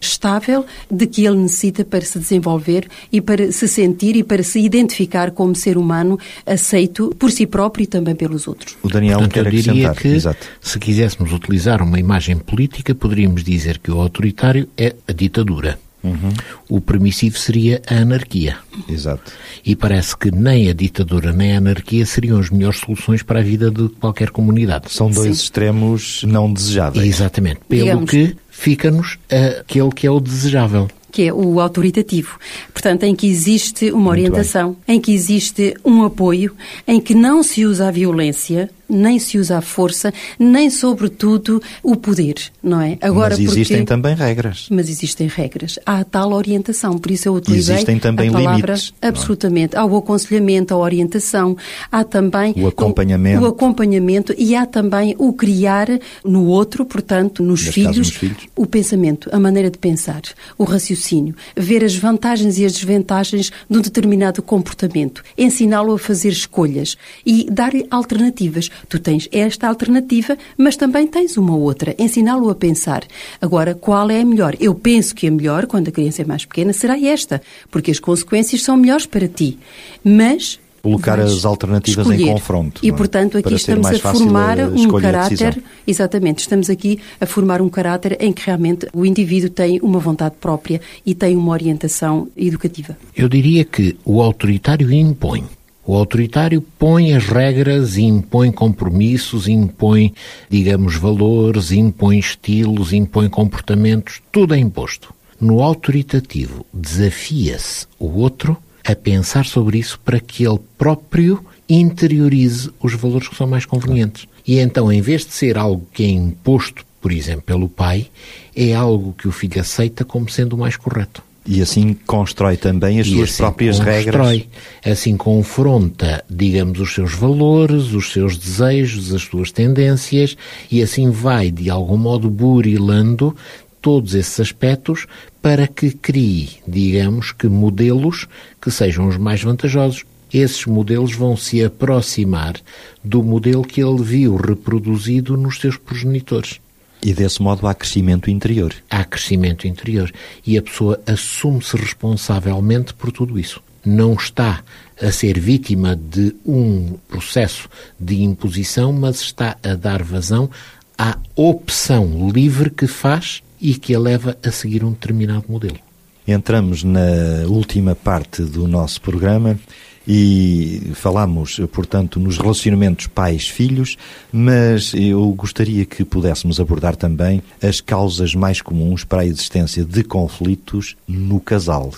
estável 0.00 0.64
de 0.90 1.06
que 1.06 1.24
ele 1.26 1.36
necessita 1.36 1.84
para 1.84 2.02
se 2.02 2.18
desenvolver 2.18 2.88
e 3.10 3.20
para 3.20 3.52
se 3.52 3.68
sentir 3.68 4.16
e 4.16 4.22
para 4.22 4.42
se 4.42 4.60
identificar 4.60 5.30
como 5.30 5.54
ser 5.54 5.76
humano 5.76 6.18
aceito 6.46 7.14
por 7.18 7.30
si 7.30 7.46
próprio 7.46 7.84
e 7.84 7.86
também 7.86 8.14
pelos 8.14 8.46
outros. 8.48 8.76
O 8.82 8.88
Daniel 8.88 9.18
Portanto, 9.18 9.32
quer 9.34 9.50
diria 9.50 9.90
acrescentar. 9.90 9.96
que, 9.96 10.08
Exato. 10.08 10.46
se 10.60 10.78
quiséssemos 10.78 11.32
utilizar 11.32 11.82
uma 11.82 11.98
imagem 11.98 12.36
política, 12.36 12.94
poderíamos 12.94 13.44
dizer 13.44 13.78
que 13.78 13.90
o 13.90 14.00
autoritário 14.00 14.68
é 14.76 14.94
a 15.06 15.12
ditadura. 15.12 15.78
Uhum. 16.02 16.32
O 16.68 16.80
permissivo 16.80 17.38
seria 17.38 17.80
a 17.88 17.94
anarquia. 17.94 18.56
Exato. 18.88 19.30
E 19.64 19.76
parece 19.76 20.16
que 20.16 20.30
nem 20.32 20.68
a 20.68 20.72
ditadura 20.72 21.32
nem 21.32 21.54
a 21.54 21.58
anarquia 21.58 22.04
seriam 22.04 22.40
as 22.40 22.50
melhores 22.50 22.80
soluções 22.80 23.22
para 23.22 23.38
a 23.38 23.42
vida 23.42 23.70
de 23.70 23.88
qualquer 24.00 24.30
comunidade. 24.30 24.90
São 24.90 25.08
dois 25.08 25.36
extremos 25.36 26.24
não 26.24 26.52
desejáveis. 26.52 27.06
Exatamente. 27.06 27.60
Pelo 27.68 27.84
Digamos. 27.84 28.10
que 28.10 28.36
fica-nos 28.62 29.18
aquele 29.60 29.90
que 29.90 30.06
é 30.06 30.10
o 30.10 30.20
desejável. 30.20 30.88
que 31.10 31.28
é 31.28 31.32
o 31.32 31.60
autoritativo. 31.60 32.38
Portanto, 32.72 33.02
em 33.02 33.14
que 33.14 33.26
existe 33.26 33.90
uma 33.90 34.08
orientação, 34.08 34.76
em 34.88 34.98
que 34.98 35.12
existe 35.12 35.74
um 35.84 36.04
apoio, 36.04 36.56
em 36.88 36.98
que 36.98 37.14
não 37.14 37.42
se 37.42 37.66
usa 37.66 37.88
a 37.88 37.90
violência, 37.90 38.70
nem 38.92 39.18
se 39.18 39.38
usa 39.38 39.58
a 39.58 39.62
força, 39.62 40.12
nem, 40.38 40.68
sobretudo, 40.70 41.62
o 41.82 41.96
poder, 41.96 42.34
não 42.62 42.80
é? 42.80 42.98
Mas 43.00 43.38
existem 43.38 43.78
porque- 43.78 43.84
também 43.88 44.14
regras. 44.14 44.66
Mas 44.70 44.88
existem 44.88 45.26
regras. 45.26 45.78
Há 45.86 46.00
a 46.00 46.04
tal 46.04 46.32
orientação, 46.32 46.98
por 46.98 47.10
isso 47.10 47.28
eu 47.28 47.34
utilizei 47.34 47.76
Existem 47.76 47.98
também 47.98 48.28
a 48.28 48.32
palavra 48.32 48.56
limites, 48.74 48.92
não 49.00 49.08
é? 49.08 49.10
absolutamente. 49.10 49.76
Há 49.76 49.84
o 49.84 49.96
aconselhamento, 49.96 50.74
a 50.74 50.76
orientação, 50.76 51.56
há 51.90 52.04
também 52.04 52.54
O 52.56 52.66
acompanhamento. 52.66 53.42
o, 53.42 53.46
acompanhamento 53.46 54.34
e 54.36 54.54
há 54.54 54.66
também 54.66 55.14
o 55.18 55.32
criar 55.32 55.88
no 56.24 56.46
outro, 56.46 56.84
portanto, 56.84 57.42
nos 57.42 57.62
filhos, 57.66 57.96
nos 57.96 58.10
filhos. 58.10 58.46
o 58.54 58.66
pensamento, 58.66 59.28
a 59.32 59.40
maneira 59.40 59.70
de 59.70 59.78
pensar, 59.78 60.22
o 60.58 60.64
raciocínio, 60.64 61.34
ver 61.56 61.82
as 61.84 61.94
vantagens 61.96 62.58
e 62.58 62.64
as 62.64 62.72
desvantagens 62.72 63.50
de 63.70 63.78
um 63.78 63.80
determinado 63.80 64.42
comportamento, 64.42 65.22
ensiná-lo 65.38 65.94
a 65.94 65.98
fazer 65.98 66.28
escolhas 66.30 66.96
e 67.24 67.46
dar-lhe 67.50 67.86
alternativas. 67.90 68.70
Tu 68.88 68.98
tens 68.98 69.28
esta 69.32 69.68
alternativa, 69.68 70.36
mas 70.56 70.76
também 70.76 71.06
tens 71.06 71.36
uma 71.36 71.56
outra, 71.56 71.94
ensiná-lo 71.98 72.50
a 72.50 72.54
pensar. 72.54 73.04
Agora, 73.40 73.74
qual 73.74 74.10
é 74.10 74.20
a 74.20 74.24
melhor? 74.24 74.56
Eu 74.60 74.74
penso 74.74 75.14
que 75.14 75.26
a 75.26 75.30
melhor, 75.30 75.66
quando 75.66 75.88
a 75.88 75.92
criança 75.92 76.22
é 76.22 76.24
mais 76.24 76.44
pequena, 76.44 76.72
será 76.72 76.98
esta, 76.98 77.40
porque 77.70 77.90
as 77.90 77.98
consequências 77.98 78.62
são 78.62 78.76
melhores 78.76 79.06
para 79.06 79.28
ti. 79.28 79.58
Mas 80.04 80.58
Colocar 80.82 81.16
vais 81.16 81.32
as 81.32 81.44
alternativas 81.44 82.08
em 82.08 82.10
escolher. 82.10 82.32
confronto, 82.32 82.80
E, 82.84 82.88
é? 82.88 82.92
portanto, 82.92 83.38
aqui 83.38 83.44
Para 83.50 83.54
estamos 83.56 83.86
a 83.86 83.98
formar 84.00 84.58
a 84.60 84.66
um 84.66 84.88
caráter. 84.88 85.62
Exatamente, 85.86 86.40
estamos 86.40 86.68
aqui 86.68 86.98
a 87.20 87.26
formar 87.26 87.62
um 87.62 87.68
caráter 87.68 88.16
em 88.20 88.32
que 88.32 88.44
realmente 88.44 88.88
o 88.92 89.06
indivíduo 89.06 89.48
tem 89.48 89.78
uma 89.80 90.00
vontade 90.00 90.34
própria 90.40 90.80
e 91.06 91.14
tem 91.14 91.36
uma 91.36 91.52
orientação 91.52 92.26
educativa. 92.36 92.96
Eu 93.16 93.28
diria 93.28 93.64
que 93.64 93.96
o 94.04 94.20
autoritário 94.20 94.92
impõe 94.92 95.44
O 95.84 95.96
autoritário 95.96 96.62
põe 96.78 97.12
as 97.12 97.26
regras, 97.26 97.98
impõe 97.98 98.52
compromissos, 98.52 99.48
impõe, 99.48 100.14
digamos, 100.48 100.94
valores, 100.94 101.72
impõe 101.72 102.18
estilos, 102.18 102.92
impõe 102.92 103.28
comportamentos, 103.28 104.22
tudo 104.30 104.54
é 104.54 104.58
imposto. 104.58 105.12
No 105.40 105.60
autoritativo, 105.60 106.64
desafia-se 106.72 107.86
o 107.98 108.06
outro 108.06 108.56
a 108.84 108.94
pensar 108.94 109.44
sobre 109.44 109.78
isso 109.78 109.98
para 110.04 110.20
que 110.20 110.46
ele 110.46 110.60
próprio 110.78 111.44
interiorize 111.68 112.70
os 112.80 112.94
valores 112.94 113.26
que 113.26 113.34
são 113.34 113.48
mais 113.48 113.66
convenientes. 113.66 114.28
E 114.46 114.60
então, 114.60 114.92
em 114.92 115.00
vez 115.00 115.26
de 115.26 115.32
ser 115.32 115.58
algo 115.58 115.84
que 115.92 116.04
é 116.04 116.08
imposto, 116.08 116.84
por 117.00 117.10
exemplo, 117.10 117.42
pelo 117.42 117.68
pai, 117.68 118.08
é 118.54 118.72
algo 118.72 119.12
que 119.14 119.26
o 119.26 119.32
filho 119.32 119.60
aceita 119.60 120.04
como 120.04 120.28
sendo 120.28 120.54
o 120.54 120.58
mais 120.58 120.76
correto. 120.76 121.24
E 121.44 121.60
assim 121.60 121.96
constrói 122.06 122.56
também 122.56 123.00
as 123.00 123.06
e 123.06 123.10
suas 123.10 123.30
assim 123.30 123.42
próprias 123.42 123.76
constrói, 123.78 124.36
regras. 124.36 124.46
Assim 124.84 125.16
confronta, 125.16 126.24
digamos, 126.30 126.78
os 126.78 126.94
seus 126.94 127.14
valores, 127.14 127.92
os 127.92 128.12
seus 128.12 128.36
desejos, 128.36 129.12
as 129.12 129.22
suas 129.22 129.50
tendências 129.50 130.36
e 130.70 130.80
assim 130.82 131.10
vai, 131.10 131.50
de 131.50 131.68
algum 131.68 131.96
modo, 131.96 132.30
burilando 132.30 133.34
todos 133.80 134.14
esses 134.14 134.38
aspectos 134.38 135.06
para 135.40 135.66
que 135.66 135.90
crie, 135.90 136.50
digamos, 136.66 137.32
que 137.32 137.48
modelos 137.48 138.28
que 138.60 138.70
sejam 138.70 139.08
os 139.08 139.16
mais 139.16 139.42
vantajosos. 139.42 140.04
Esses 140.32 140.64
modelos 140.64 141.12
vão 141.14 141.36
se 141.36 141.62
aproximar 141.62 142.54
do 143.02 143.22
modelo 143.22 143.64
que 143.64 143.82
ele 143.82 144.02
viu 144.02 144.36
reproduzido 144.36 145.36
nos 145.36 145.60
seus 145.60 145.76
progenitores 145.76 146.61
E 147.04 147.12
desse 147.12 147.42
modo 147.42 147.66
há 147.66 147.74
crescimento 147.74 148.30
interior. 148.30 148.72
há 148.88 149.04
crescimento 149.04 149.66
interior 149.66 150.12
e 150.46 150.56
a 150.56 150.62
pessoa 150.62 151.00
assume-se 151.06 151.76
responsavelmente 151.76 152.94
por 152.94 153.10
tudo 153.10 153.38
isso. 153.38 153.60
Não 153.84 154.14
está 154.14 154.62
a 155.00 155.10
ser 155.10 155.40
vítima 155.40 155.96
de 155.96 156.34
um 156.46 156.96
processo 157.08 157.68
de 157.98 158.22
imposição, 158.22 158.92
mas 158.92 159.20
está 159.20 159.56
a 159.62 159.74
dar 159.74 160.02
vazão 160.04 160.48
à 160.96 161.18
opção 161.34 162.30
livre 162.30 162.70
que 162.70 162.86
faz 162.86 163.42
e 163.60 163.74
que 163.74 163.94
a 163.94 163.98
leva 163.98 164.36
a 164.44 164.52
seguir 164.52 164.84
um 164.84 164.92
determinado 164.92 165.46
modelo. 165.48 165.78
Entramos 166.26 166.84
na 166.84 167.00
última 167.48 167.96
parte 167.96 168.42
do 168.42 168.68
nosso 168.68 169.00
programa 169.00 169.58
e 170.06 170.92
falamos, 170.94 171.60
portanto, 171.72 172.18
nos 172.18 172.38
relacionamentos 172.38 173.06
pais-filhos, 173.06 173.96
mas 174.32 174.92
eu 174.94 175.32
gostaria 175.32 175.84
que 175.84 176.04
pudéssemos 176.04 176.60
abordar 176.60 176.96
também 176.96 177.42
as 177.62 177.80
causas 177.80 178.34
mais 178.34 178.60
comuns 178.60 179.04
para 179.04 179.22
a 179.22 179.26
existência 179.26 179.84
de 179.84 180.02
conflitos 180.02 180.96
no 181.06 181.40
casal, 181.40 181.92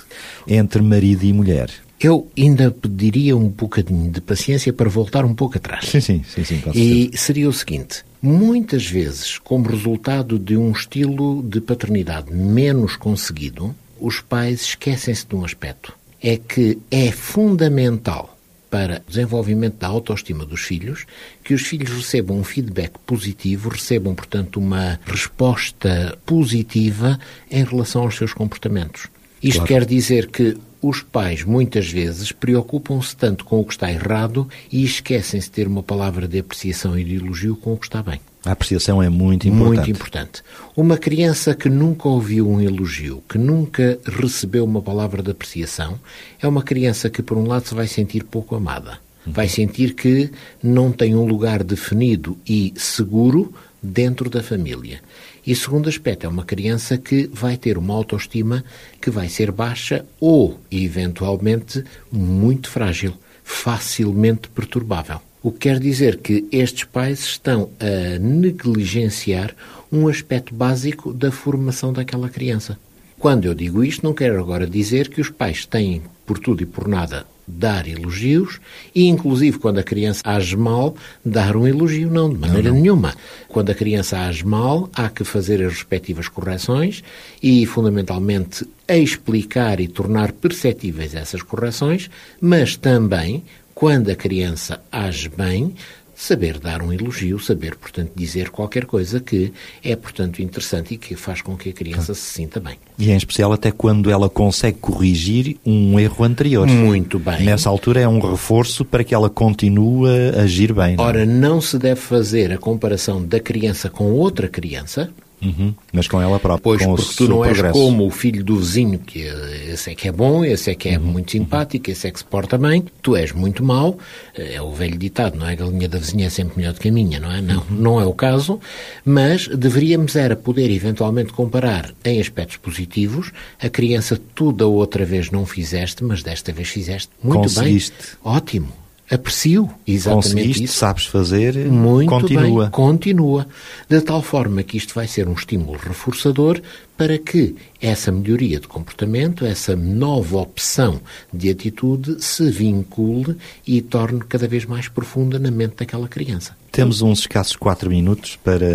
entre 0.46 0.82
marido 0.82 1.24
e 1.24 1.32
mulher. 1.32 1.70
Eu 2.00 2.28
ainda 2.36 2.70
pediria 2.70 3.36
um 3.36 3.48
bocadinho 3.48 4.10
de 4.10 4.20
paciência 4.20 4.72
para 4.72 4.90
voltar 4.90 5.24
um 5.24 5.34
pouco 5.34 5.56
atrás. 5.56 5.86
Sim, 5.86 6.00
sim, 6.00 6.22
sim, 6.22 6.44
sim. 6.44 6.60
E 6.74 7.16
seria 7.16 7.48
o 7.48 7.52
seguinte: 7.52 8.04
muitas 8.20 8.84
vezes, 8.86 9.38
como 9.38 9.68
resultado 9.68 10.38
de 10.38 10.56
um 10.56 10.70
estilo 10.72 11.42
de 11.42 11.60
paternidade 11.60 12.30
menos 12.30 12.96
conseguido, 12.96 13.74
os 13.98 14.20
pais 14.20 14.62
esquecem-se 14.62 15.26
de 15.26 15.34
um 15.34 15.44
aspecto. 15.44 15.94
É 16.26 16.38
que 16.38 16.78
é 16.90 17.12
fundamental 17.12 18.34
para 18.70 19.04
o 19.06 19.10
desenvolvimento 19.10 19.76
da 19.76 19.87
autoestima 19.87 20.44
dos 20.44 20.62
filhos 20.62 21.06
que 21.44 21.54
os 21.54 21.62
filhos 21.62 21.90
recebam 21.90 22.38
um 22.38 22.42
feedback 22.42 22.98
positivo, 23.06 23.68
recebam, 23.68 24.14
portanto, 24.16 24.58
uma 24.58 24.98
resposta 25.06 26.18
positiva 26.26 27.20
em 27.48 27.62
relação 27.62 28.02
aos 28.02 28.16
seus 28.16 28.32
comportamentos. 28.32 29.06
Isto 29.40 29.58
Claro. 29.58 29.68
quer 29.68 29.84
dizer 29.84 30.26
que 30.26 30.56
os 30.88 31.02
pais, 31.02 31.44
muitas 31.44 31.90
vezes, 31.90 32.30
preocupam-se 32.30 33.16
tanto 33.16 33.44
com 33.44 33.60
o 33.60 33.64
que 33.64 33.72
está 33.72 33.90
errado 33.90 34.48
e 34.70 34.84
esquecem-se 34.84 35.48
de 35.48 35.52
ter 35.52 35.66
uma 35.66 35.82
palavra 35.82 36.28
de 36.28 36.38
apreciação 36.38 36.98
e 36.98 37.02
de 37.02 37.16
elogio 37.16 37.56
com 37.56 37.72
o 37.72 37.76
que 37.78 37.86
está 37.86 38.02
bem. 38.02 38.20
A 38.44 38.52
apreciação 38.52 39.02
é 39.02 39.08
muito 39.08 39.48
importante. 39.48 39.76
Muito 39.76 39.90
importante. 39.90 40.42
Uma 40.76 40.98
criança 40.98 41.54
que 41.54 41.70
nunca 41.70 42.06
ouviu 42.08 42.46
um 42.46 42.60
elogio, 42.60 43.22
que 43.26 43.38
nunca 43.38 43.98
recebeu 44.04 44.64
uma 44.64 44.82
palavra 44.82 45.22
de 45.22 45.30
apreciação, 45.30 45.98
é 46.38 46.46
uma 46.46 46.62
criança 46.62 47.08
que, 47.08 47.22
por 47.22 47.38
um 47.38 47.46
lado, 47.46 47.66
se 47.66 47.74
vai 47.74 47.86
sentir 47.86 48.24
pouco 48.24 48.54
amada. 48.54 48.98
Vai 49.26 49.48
sentir 49.48 49.94
que 49.94 50.30
não 50.62 50.92
tem 50.92 51.14
um 51.14 51.24
lugar 51.24 51.64
definido 51.64 52.36
e 52.46 52.74
seguro 52.76 53.54
dentro 53.84 54.30
da 54.30 54.42
família. 54.42 55.00
E 55.46 55.54
segundo 55.54 55.88
aspecto, 55.88 56.24
é 56.24 56.28
uma 56.28 56.44
criança 56.44 56.96
que 56.96 57.28
vai 57.32 57.56
ter 57.56 57.76
uma 57.76 57.94
autoestima 57.94 58.64
que 59.00 59.10
vai 59.10 59.28
ser 59.28 59.52
baixa 59.52 60.04
ou, 60.18 60.58
eventualmente, 60.70 61.84
muito 62.10 62.70
frágil, 62.70 63.14
facilmente 63.44 64.48
perturbável. 64.48 65.20
O 65.42 65.52
que 65.52 65.58
quer 65.58 65.78
dizer 65.78 66.16
que 66.16 66.46
estes 66.50 66.84
pais 66.84 67.20
estão 67.20 67.68
a 67.78 68.18
negligenciar 68.18 69.54
um 69.92 70.08
aspecto 70.08 70.54
básico 70.54 71.12
da 71.12 71.30
formação 71.30 71.92
daquela 71.92 72.30
criança. 72.30 72.78
Quando 73.18 73.44
eu 73.44 73.54
digo 73.54 73.84
isto, 73.84 74.04
não 74.04 74.14
quero 74.14 74.40
agora 74.40 74.66
dizer 74.66 75.08
que 75.08 75.20
os 75.20 75.28
pais 75.28 75.66
têm, 75.66 76.02
por 76.24 76.38
tudo 76.38 76.62
e 76.62 76.66
por 76.66 76.88
nada, 76.88 77.26
dar 77.46 77.87
elogios 77.88 78.61
e, 78.94 79.07
inclusive, 79.07 79.59
quando 79.59 79.78
a 79.78 79.83
criança 79.83 80.20
age 80.24 80.57
mal, 80.57 80.96
dar 81.24 81.57
um 81.57 81.66
elogio. 81.66 82.11
Não, 82.11 82.33
de 82.33 82.38
maneira 82.38 82.70
nenhuma. 82.70 83.14
Quando 83.48 83.70
a 83.70 83.74
criança 83.74 84.18
age 84.18 84.44
mal, 84.44 84.90
há 84.94 85.09
que 85.09 85.24
fazer 85.24 85.62
as 85.62 85.74
respectivas 85.74 86.28
correções 86.28 87.02
e, 87.42 87.64
fundamentalmente, 87.66 88.66
explicar 88.88 89.80
e 89.80 89.88
tornar 89.88 90.33
perceptíveis 90.33 91.14
essas 91.14 91.42
correções, 91.42 92.11
mas 92.40 92.76
também, 92.76 93.42
quando 93.74 94.11
a 94.11 94.16
criança 94.16 94.80
age 94.90 95.28
bem, 95.28 95.74
saber 96.14 96.59
dar 96.59 96.83
um 96.83 96.92
elogio, 96.92 97.38
saber, 97.38 97.77
portanto, 97.77 98.12
dizer 98.14 98.50
qualquer 98.50 98.85
coisa 98.87 99.20
que 99.20 99.53
é, 99.83 99.94
portanto, 99.96 100.40
interessante 100.40 100.94
e 100.94 100.96
que 100.96 101.16
faz 101.16 101.42
com 101.42 101.57
que 101.57 101.70
a 101.70 101.72
criança 101.72 102.14
se 102.14 102.20
sinta 102.20 102.61
bem. 102.61 102.77
E 102.98 103.11
em 103.11 103.16
especial 103.16 103.53
até 103.53 103.70
quando 103.70 104.11
ela 104.11 104.29
consegue 104.29 104.79
corrigir 104.79 105.57
um 105.64 105.98
erro 105.98 106.24
anterior. 106.24 106.66
Muito 106.66 107.18
bem. 107.18 107.44
Nessa 107.44 107.68
altura 107.68 108.00
é 108.00 108.09
um 108.09 108.20
reforço 108.20 108.85
para 108.85 109.03
que 109.03 109.14
ela 109.14 109.29
continue 109.29 110.09
a 110.37 110.42
agir 110.42 110.72
bem. 110.72 110.96
não 110.96 111.05
é? 111.05 111.09
Ora, 111.09 111.27
não 111.27 111.61
se 111.61 111.79
deve 111.79 112.00
fazer 112.00 112.53
a 112.53 112.59
comparação 112.59 113.24
da 113.24 113.40
criança 113.40 113.90
com 113.90 114.12
outra 114.12 114.48
criança, 114.48 115.11
Uhum. 115.44 115.74
Mas 115.92 116.09
com 116.09 116.20
ela 116.20 116.40
própria. 116.40 116.62
Pois, 116.62 116.83
com 116.83 116.94
porque 116.94 117.14
tu 117.16 117.28
não 117.28 117.44
és 117.44 117.59
progresso. 117.59 117.78
como 117.78 118.07
o 118.07 118.11
filho 118.11 118.42
do 118.42 118.57
vizinho, 118.57 118.98
que 118.98 119.20
esse 119.68 119.90
é 119.90 119.94
que 119.94 120.09
é 120.09 120.12
bom, 120.12 120.44
esse 120.44 120.70
é 120.70 120.74
que 120.74 120.88
é 120.88 120.98
muito 120.98 121.33
simpático, 121.33 121.90
esse 121.90 122.09
é 122.09 122.11
que 122.11 122.18
se 122.18 122.24
porta 122.24 122.57
bem. 122.57 122.85
Tu 123.02 123.14
és 123.16 123.33
muito 123.33 123.62
mau, 123.62 123.98
é 124.35 124.61
o 124.61 124.72
velho 124.72 124.96
ditado, 124.96 125.37
não 125.38 125.46
é? 125.46 125.52
A 125.52 125.57
galinha 125.57 125.88
da 125.88 125.98
vizinha 125.98 126.26
é 126.26 126.30
sempre 126.30 126.57
melhor 126.57 126.72
do 126.72 126.80
que 126.80 126.88
a 126.88 126.92
minha, 126.92 127.20
não 127.20 127.30
é? 127.30 127.40
Não, 127.40 127.64
não 127.70 128.00
é 128.00 128.07
o 128.07 128.14
caso, 128.14 128.59
mas 129.04 129.46
deveríamos 129.48 130.16
era 130.16 130.35
poder 130.35 130.70
eventualmente 130.70 131.33
comparar 131.33 131.92
em 132.04 132.20
aspectos 132.20 132.57
positivos. 132.57 133.30
A 133.61 133.68
criança 133.68 134.18
tu 134.35 134.52
da 134.52 134.66
outra 134.66 135.04
vez 135.04 135.30
não 135.30 135.44
fizeste, 135.44 136.02
mas 136.02 136.22
desta 136.22 136.52
vez 136.52 136.68
fizeste 136.68 137.11
muito 137.22 137.42
Conseguiste. 137.42 137.94
bem. 138.24 138.33
Ótimo. 138.33 138.83
Aprecio 139.10 139.68
exatamente 139.86 140.28
Conseguiste, 140.28 140.64
isso. 140.64 140.78
sabes 140.78 141.04
fazer, 141.06 141.56
Muito 141.70 142.08
continua. 142.08 142.62
bem, 142.62 142.70
continua. 142.70 143.46
De 143.88 144.00
tal 144.00 144.22
forma 144.22 144.62
que 144.62 144.78
isto 144.78 144.94
vai 144.94 145.06
ser 145.06 145.28
um 145.28 145.34
estímulo 145.34 145.78
reforçador 145.78 146.60
para 146.96 147.18
que 147.18 147.54
essa 147.82 148.10
melhoria 148.10 148.58
de 148.58 148.66
comportamento, 148.66 149.44
essa 149.44 149.76
nova 149.76 150.38
opção 150.38 151.00
de 151.32 151.50
atitude 151.50 152.16
se 152.24 152.50
vincule 152.50 153.36
e 153.66 153.82
torne 153.82 154.20
cada 154.20 154.48
vez 154.48 154.64
mais 154.64 154.88
profunda 154.88 155.38
na 155.38 155.50
mente 155.50 155.74
daquela 155.76 156.08
criança. 156.08 156.56
Temos 156.74 157.02
uns 157.02 157.20
escassos 157.20 157.54
quatro 157.56 157.88
minutos 157.88 158.37
para 158.42 158.66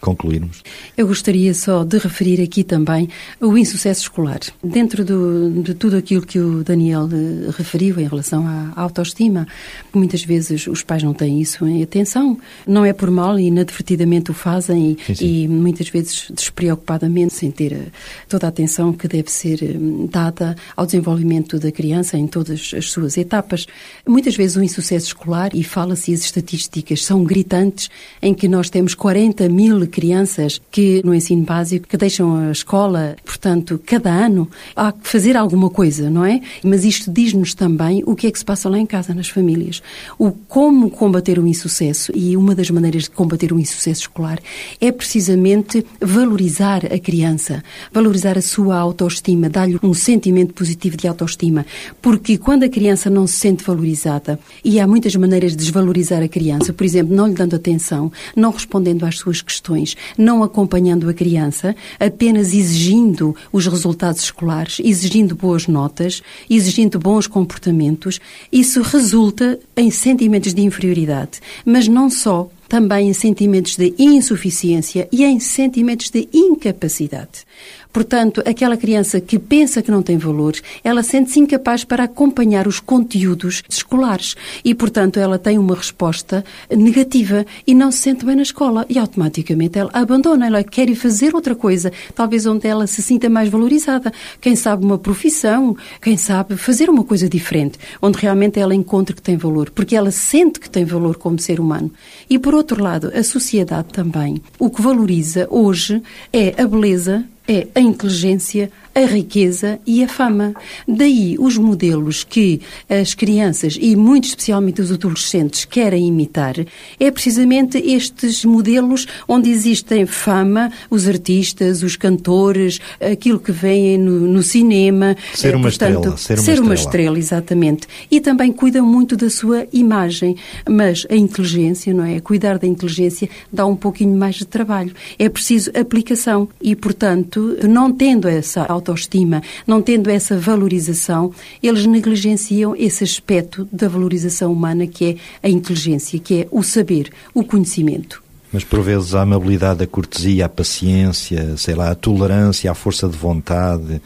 concluirmos. 0.00 0.62
Eu 0.96 1.06
gostaria 1.06 1.54
só 1.54 1.82
de 1.82 1.96
referir 1.98 2.40
aqui 2.42 2.62
também 2.62 3.08
o 3.40 3.56
insucesso 3.56 4.02
escolar. 4.02 4.40
Dentro 4.62 5.04
do- 5.04 5.62
de 5.62 5.74
tudo 5.74 5.96
aquilo 5.96 6.24
que 6.24 6.38
o 6.38 6.62
Daniel 6.62 7.08
eh, 7.10 7.50
referiu 7.56 7.98
em 7.98 8.06
relação 8.06 8.46
à 8.46 8.72
autoestima, 8.76 9.46
muitas 9.92 10.22
vezes 10.22 10.66
os 10.66 10.82
pais 10.82 11.02
não 11.02 11.14
têm 11.14 11.40
isso 11.40 11.66
em 11.66 11.82
atenção. 11.82 12.38
Não 12.66 12.84
é 12.84 12.92
por 12.92 13.10
mal 13.10 13.38
e 13.38 13.44
inadvertidamente 13.46 14.30
o 14.30 14.34
fazem 14.34 14.92
e, 14.92 15.04
Sim, 15.06 15.14
sim. 15.14 15.44
e 15.44 15.48
muitas 15.48 15.88
vezes 15.88 16.28
despreocupadamente, 16.34 17.32
sem 17.34 17.50
ter 17.50 17.72
eh, 17.72 17.86
toda 18.28 18.46
a 18.46 18.50
atenção 18.50 18.92
que 18.92 19.08
deve 19.08 19.30
ser 19.30 19.62
eh, 19.62 19.76
dada 20.10 20.54
ao 20.76 20.84
desenvolvimento 20.84 21.58
da 21.58 21.72
criança 21.72 22.18
em 22.18 22.26
todas 22.26 22.72
as 22.76 22.90
suas 22.90 23.16
etapas. 23.16 23.66
Muitas 24.06 24.36
vezes 24.36 24.56
o 24.56 24.62
insucesso 24.62 25.06
escolar, 25.06 25.50
e 25.54 25.64
fala-se 25.64 26.12
as 26.12 26.20
estatísticas 26.20 26.97
são 27.04 27.24
gritantes, 27.24 27.88
em 28.20 28.34
que 28.34 28.48
nós 28.48 28.70
temos 28.70 28.94
40 28.94 29.48
mil 29.48 29.86
crianças 29.86 30.60
que 30.70 31.02
no 31.04 31.14
ensino 31.14 31.42
básico 31.42 31.86
que 31.86 31.96
deixam 31.96 32.48
a 32.48 32.52
escola, 32.52 33.16
portanto, 33.24 33.80
cada 33.84 34.10
ano 34.10 34.48
há 34.74 34.92
que 34.92 35.08
fazer 35.08 35.36
alguma 35.36 35.70
coisa, 35.70 36.10
não 36.10 36.24
é? 36.24 36.40
Mas 36.62 36.84
isto 36.84 37.10
diz-nos 37.10 37.54
também 37.54 38.02
o 38.06 38.14
que 38.14 38.26
é 38.26 38.30
que 38.30 38.38
se 38.38 38.44
passa 38.44 38.68
lá 38.68 38.78
em 38.78 38.86
casa, 38.86 39.14
nas 39.14 39.28
famílias. 39.28 39.82
O 40.18 40.30
como 40.32 40.90
combater 40.90 41.38
o 41.38 41.46
insucesso 41.46 42.12
e 42.14 42.36
uma 42.36 42.54
das 42.54 42.70
maneiras 42.70 43.04
de 43.04 43.10
combater 43.10 43.52
o 43.52 43.58
insucesso 43.58 44.02
escolar 44.02 44.38
é 44.80 44.90
precisamente 44.90 45.84
valorizar 46.00 46.86
a 46.86 46.98
criança, 46.98 47.62
valorizar 47.92 48.36
a 48.36 48.42
sua 48.42 48.76
autoestima, 48.76 49.48
dar-lhe 49.48 49.78
um 49.82 49.94
sentimento 49.94 50.54
positivo 50.54 50.96
de 50.96 51.08
autoestima, 51.08 51.64
porque 52.00 52.38
quando 52.38 52.64
a 52.64 52.68
criança 52.68 53.10
não 53.10 53.26
se 53.26 53.38
sente 53.38 53.64
valorizada, 53.64 54.38
e 54.64 54.80
há 54.80 54.86
muitas 54.86 55.14
maneiras 55.16 55.52
de 55.52 55.58
desvalorizar 55.58 56.22
a 56.22 56.28
criança, 56.28 56.72
por 56.72 56.84
exemplo, 56.88 57.14
não 57.14 57.26
lhe 57.26 57.34
dando 57.34 57.54
atenção, 57.54 58.10
não 58.34 58.50
respondendo 58.50 59.04
às 59.04 59.18
suas 59.18 59.40
questões, 59.40 59.96
não 60.16 60.42
acompanhando 60.42 61.08
a 61.08 61.14
criança, 61.14 61.76
apenas 62.00 62.54
exigindo 62.54 63.36
os 63.52 63.66
resultados 63.66 64.22
escolares, 64.22 64.80
exigindo 64.82 65.36
boas 65.36 65.66
notas, 65.66 66.22
exigindo 66.48 66.98
bons 66.98 67.26
comportamentos, 67.26 68.20
isso 68.50 68.82
resulta 68.82 69.58
em 69.76 69.90
sentimentos 69.90 70.54
de 70.54 70.62
inferioridade, 70.62 71.40
mas 71.64 71.86
não 71.86 72.10
só 72.10 72.50
também 72.68 73.08
em 73.08 73.14
sentimentos 73.14 73.76
de 73.76 73.94
insuficiência 73.98 75.08
e 75.10 75.24
em 75.24 75.40
sentimentos 75.40 76.10
de 76.10 76.28
incapacidade. 76.32 77.46
Portanto, 77.92 78.42
aquela 78.46 78.76
criança 78.76 79.20
que 79.20 79.38
pensa 79.38 79.82
que 79.82 79.90
não 79.90 80.02
tem 80.02 80.16
valor, 80.16 80.54
ela 80.84 81.02
sente-se 81.02 81.40
incapaz 81.40 81.84
para 81.84 82.04
acompanhar 82.04 82.66
os 82.68 82.80
conteúdos 82.80 83.62
escolares. 83.68 84.36
E, 84.64 84.74
portanto, 84.74 85.18
ela 85.18 85.38
tem 85.38 85.58
uma 85.58 85.74
resposta 85.74 86.44
negativa 86.70 87.44
e 87.66 87.74
não 87.74 87.90
se 87.90 87.98
sente 87.98 88.24
bem 88.24 88.36
na 88.36 88.42
escola. 88.42 88.86
E 88.88 88.98
automaticamente 88.98 89.78
ela 89.78 89.90
abandona, 89.92 90.46
ela 90.46 90.62
quer 90.62 90.88
ir 90.88 90.94
fazer 90.94 91.34
outra 91.34 91.54
coisa, 91.54 91.92
talvez 92.14 92.46
onde 92.46 92.66
ela 92.66 92.86
se 92.86 93.02
sinta 93.02 93.28
mais 93.28 93.48
valorizada, 93.48 94.12
quem 94.40 94.54
sabe 94.54 94.84
uma 94.84 94.98
profissão, 94.98 95.76
quem 96.00 96.16
sabe 96.16 96.56
fazer 96.56 96.90
uma 96.90 97.04
coisa 97.04 97.28
diferente, 97.28 97.78
onde 98.00 98.18
realmente 98.18 98.60
ela 98.60 98.74
encontre 98.74 99.14
que 99.14 99.22
tem 99.22 99.36
valor, 99.36 99.70
porque 99.70 99.96
ela 99.96 100.10
sente 100.10 100.60
que 100.60 100.70
tem 100.70 100.84
valor 100.84 101.16
como 101.16 101.38
ser 101.38 101.60
humano. 101.60 101.90
E 102.28 102.38
por 102.38 102.54
outro 102.54 102.82
lado, 102.82 103.10
a 103.14 103.22
sociedade 103.22 103.88
também, 103.92 104.42
o 104.58 104.70
que 104.70 104.82
valoriza 104.82 105.46
hoje 105.50 106.02
é 106.32 106.54
a 106.60 106.66
beleza, 106.66 107.24
é 107.48 107.66
a 107.74 107.80
inteligência, 107.80 108.70
a 108.94 109.00
riqueza 109.00 109.78
e 109.86 110.02
a 110.02 110.08
fama. 110.08 110.54
Daí 110.86 111.36
os 111.38 111.56
modelos 111.56 112.24
que 112.24 112.60
as 112.88 113.14
crianças 113.14 113.78
e 113.80 113.94
muito 113.96 114.24
especialmente 114.24 114.80
os 114.80 114.92
adolescentes 114.92 115.64
querem 115.64 116.06
imitar 116.06 116.54
é 116.98 117.10
precisamente 117.10 117.78
estes 117.78 118.44
modelos 118.44 119.06
onde 119.26 119.50
existem 119.50 120.06
fama, 120.06 120.70
os 120.90 121.06
artistas, 121.08 121.82
os 121.82 121.96
cantores, 121.96 122.80
aquilo 123.00 123.38
que 123.38 123.52
vem 123.52 123.98
no, 123.98 124.20
no 124.20 124.42
cinema. 124.42 125.16
Ser 125.34 125.54
uma 125.54 125.68
Portanto, 125.68 126.14
estrela. 126.14 126.16
Ser 126.16 126.34
uma 126.34 126.42
ser 126.42 126.60
uma 126.60 126.74
estrela. 126.74 126.74
estrela, 126.74 127.18
exatamente. 127.18 127.86
E 128.10 128.20
também 128.20 128.52
cuidam 128.52 128.84
muito 128.84 129.16
da 129.16 129.30
sua 129.30 129.66
imagem. 129.72 130.36
Mas 130.68 131.06
a 131.10 131.14
inteligência, 131.14 131.92
não 131.92 132.04
é? 132.04 132.20
Cuidar 132.20 132.58
da 132.58 132.66
inteligência 132.66 133.28
dá 133.52 133.66
um 133.66 133.76
pouquinho 133.76 134.16
mais 134.16 134.36
de 134.36 134.46
trabalho. 134.46 134.92
É 135.18 135.28
preciso 135.28 135.70
aplicação 135.78 136.48
e, 136.60 136.74
portanto, 136.74 137.56
não 137.68 137.92
tendo 137.92 138.28
essa 138.28 138.62
autoestima, 138.78 139.42
não 139.66 139.82
tendo 139.82 140.08
essa 140.10 140.36
valorização, 140.38 141.32
eles 141.62 141.86
negligenciam 141.86 142.74
esse 142.76 143.04
aspecto 143.04 143.68
da 143.70 143.88
valorização 143.88 144.52
humana 144.52 144.86
que 144.86 145.18
é 145.42 145.48
a 145.48 145.50
inteligência, 145.50 146.18
que 146.18 146.42
é 146.42 146.48
o 146.50 146.62
saber, 146.62 147.10
o 147.34 147.44
conhecimento. 147.44 148.22
Mas 148.52 148.64
por 148.64 148.80
vezes 148.80 149.14
a 149.14 149.22
amabilidade, 149.22 149.84
a 149.84 149.86
cortesia, 149.86 150.46
a 150.46 150.48
paciência, 150.48 151.56
sei 151.56 151.74
lá, 151.74 151.90
a 151.90 151.94
tolerância, 151.94 152.70
a 152.70 152.74
força 152.74 153.06
de 153.06 153.16
vontade, 153.16 154.00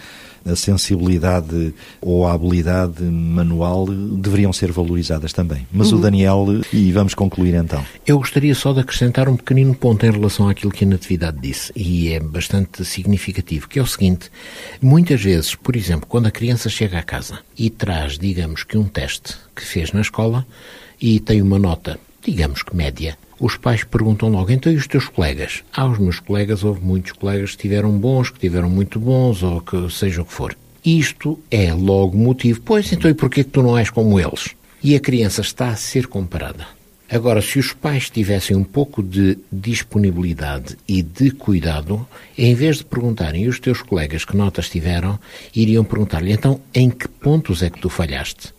a 0.44 0.56
sensibilidade 0.56 1.74
ou 2.00 2.26
a 2.26 2.32
habilidade 2.32 3.02
manual 3.02 3.86
deveriam 3.86 4.52
ser 4.52 4.72
valorizadas 4.72 5.32
também. 5.32 5.66
Mas 5.72 5.92
o 5.92 5.98
Daniel, 5.98 6.46
e 6.72 6.90
vamos 6.92 7.14
concluir 7.14 7.54
então. 7.54 7.84
Eu 8.06 8.18
gostaria 8.18 8.54
só 8.54 8.72
de 8.72 8.80
acrescentar 8.80 9.28
um 9.28 9.36
pequenino 9.36 9.74
ponto 9.74 10.04
em 10.04 10.10
relação 10.10 10.48
àquilo 10.48 10.72
que 10.72 10.84
a 10.84 10.88
Natividade 10.88 11.38
disse, 11.40 11.72
e 11.76 12.12
é 12.12 12.20
bastante 12.20 12.84
significativo, 12.84 13.68
que 13.68 13.78
é 13.78 13.82
o 13.82 13.86
seguinte: 13.86 14.30
muitas 14.80 15.22
vezes, 15.22 15.54
por 15.54 15.76
exemplo, 15.76 16.06
quando 16.06 16.26
a 16.26 16.30
criança 16.30 16.68
chega 16.68 16.98
à 16.98 17.02
casa 17.02 17.38
e 17.56 17.70
traz, 17.70 18.18
digamos 18.18 18.64
que 18.64 18.76
um 18.76 18.84
teste 18.84 19.34
que 19.54 19.64
fez 19.64 19.92
na 19.92 20.00
escola 20.00 20.46
e 21.00 21.20
tem 21.20 21.42
uma 21.42 21.58
nota, 21.58 21.98
digamos 22.24 22.62
que 22.62 22.76
média, 22.76 23.16
os 23.42 23.56
pais 23.56 23.82
perguntam 23.82 24.28
logo, 24.28 24.52
então 24.52 24.72
e 24.72 24.76
os 24.76 24.86
teus 24.86 25.08
colegas? 25.08 25.64
Ah, 25.72 25.84
os 25.84 25.98
meus 25.98 26.20
colegas, 26.20 26.62
houve 26.62 26.80
muitos 26.80 27.10
colegas 27.10 27.50
que 27.50 27.62
tiveram 27.62 27.90
bons, 27.90 28.30
que 28.30 28.38
tiveram 28.38 28.70
muito 28.70 29.00
bons, 29.00 29.42
ou 29.42 29.60
que 29.60 29.90
seja 29.90 30.22
o 30.22 30.24
que 30.24 30.32
for. 30.32 30.56
Isto 30.84 31.36
é 31.50 31.74
logo 31.74 32.16
motivo, 32.16 32.60
pois 32.60 32.92
então 32.92 33.10
e 33.10 33.14
porquê 33.14 33.42
que 33.42 33.50
tu 33.50 33.60
não 33.60 33.76
és 33.76 33.90
como 33.90 34.20
eles? 34.20 34.50
E 34.80 34.94
a 34.94 35.00
criança 35.00 35.40
está 35.40 35.70
a 35.70 35.76
ser 35.76 36.06
comparada. 36.06 36.66
Agora, 37.10 37.42
se 37.42 37.58
os 37.58 37.72
pais 37.72 38.08
tivessem 38.08 38.56
um 38.56 38.62
pouco 38.62 39.02
de 39.02 39.36
disponibilidade 39.50 40.78
e 40.86 41.02
de 41.02 41.32
cuidado, 41.32 42.06
em 42.38 42.54
vez 42.54 42.76
de 42.76 42.84
perguntarem 42.84 43.48
os 43.48 43.58
teus 43.58 43.82
colegas 43.82 44.24
que 44.24 44.36
notas 44.36 44.68
tiveram, 44.68 45.18
iriam 45.54 45.82
perguntar-lhe, 45.82 46.32
então, 46.32 46.60
em 46.72 46.88
que 46.88 47.08
pontos 47.08 47.60
é 47.60 47.68
que 47.68 47.80
tu 47.80 47.88
falhaste? 47.88 48.54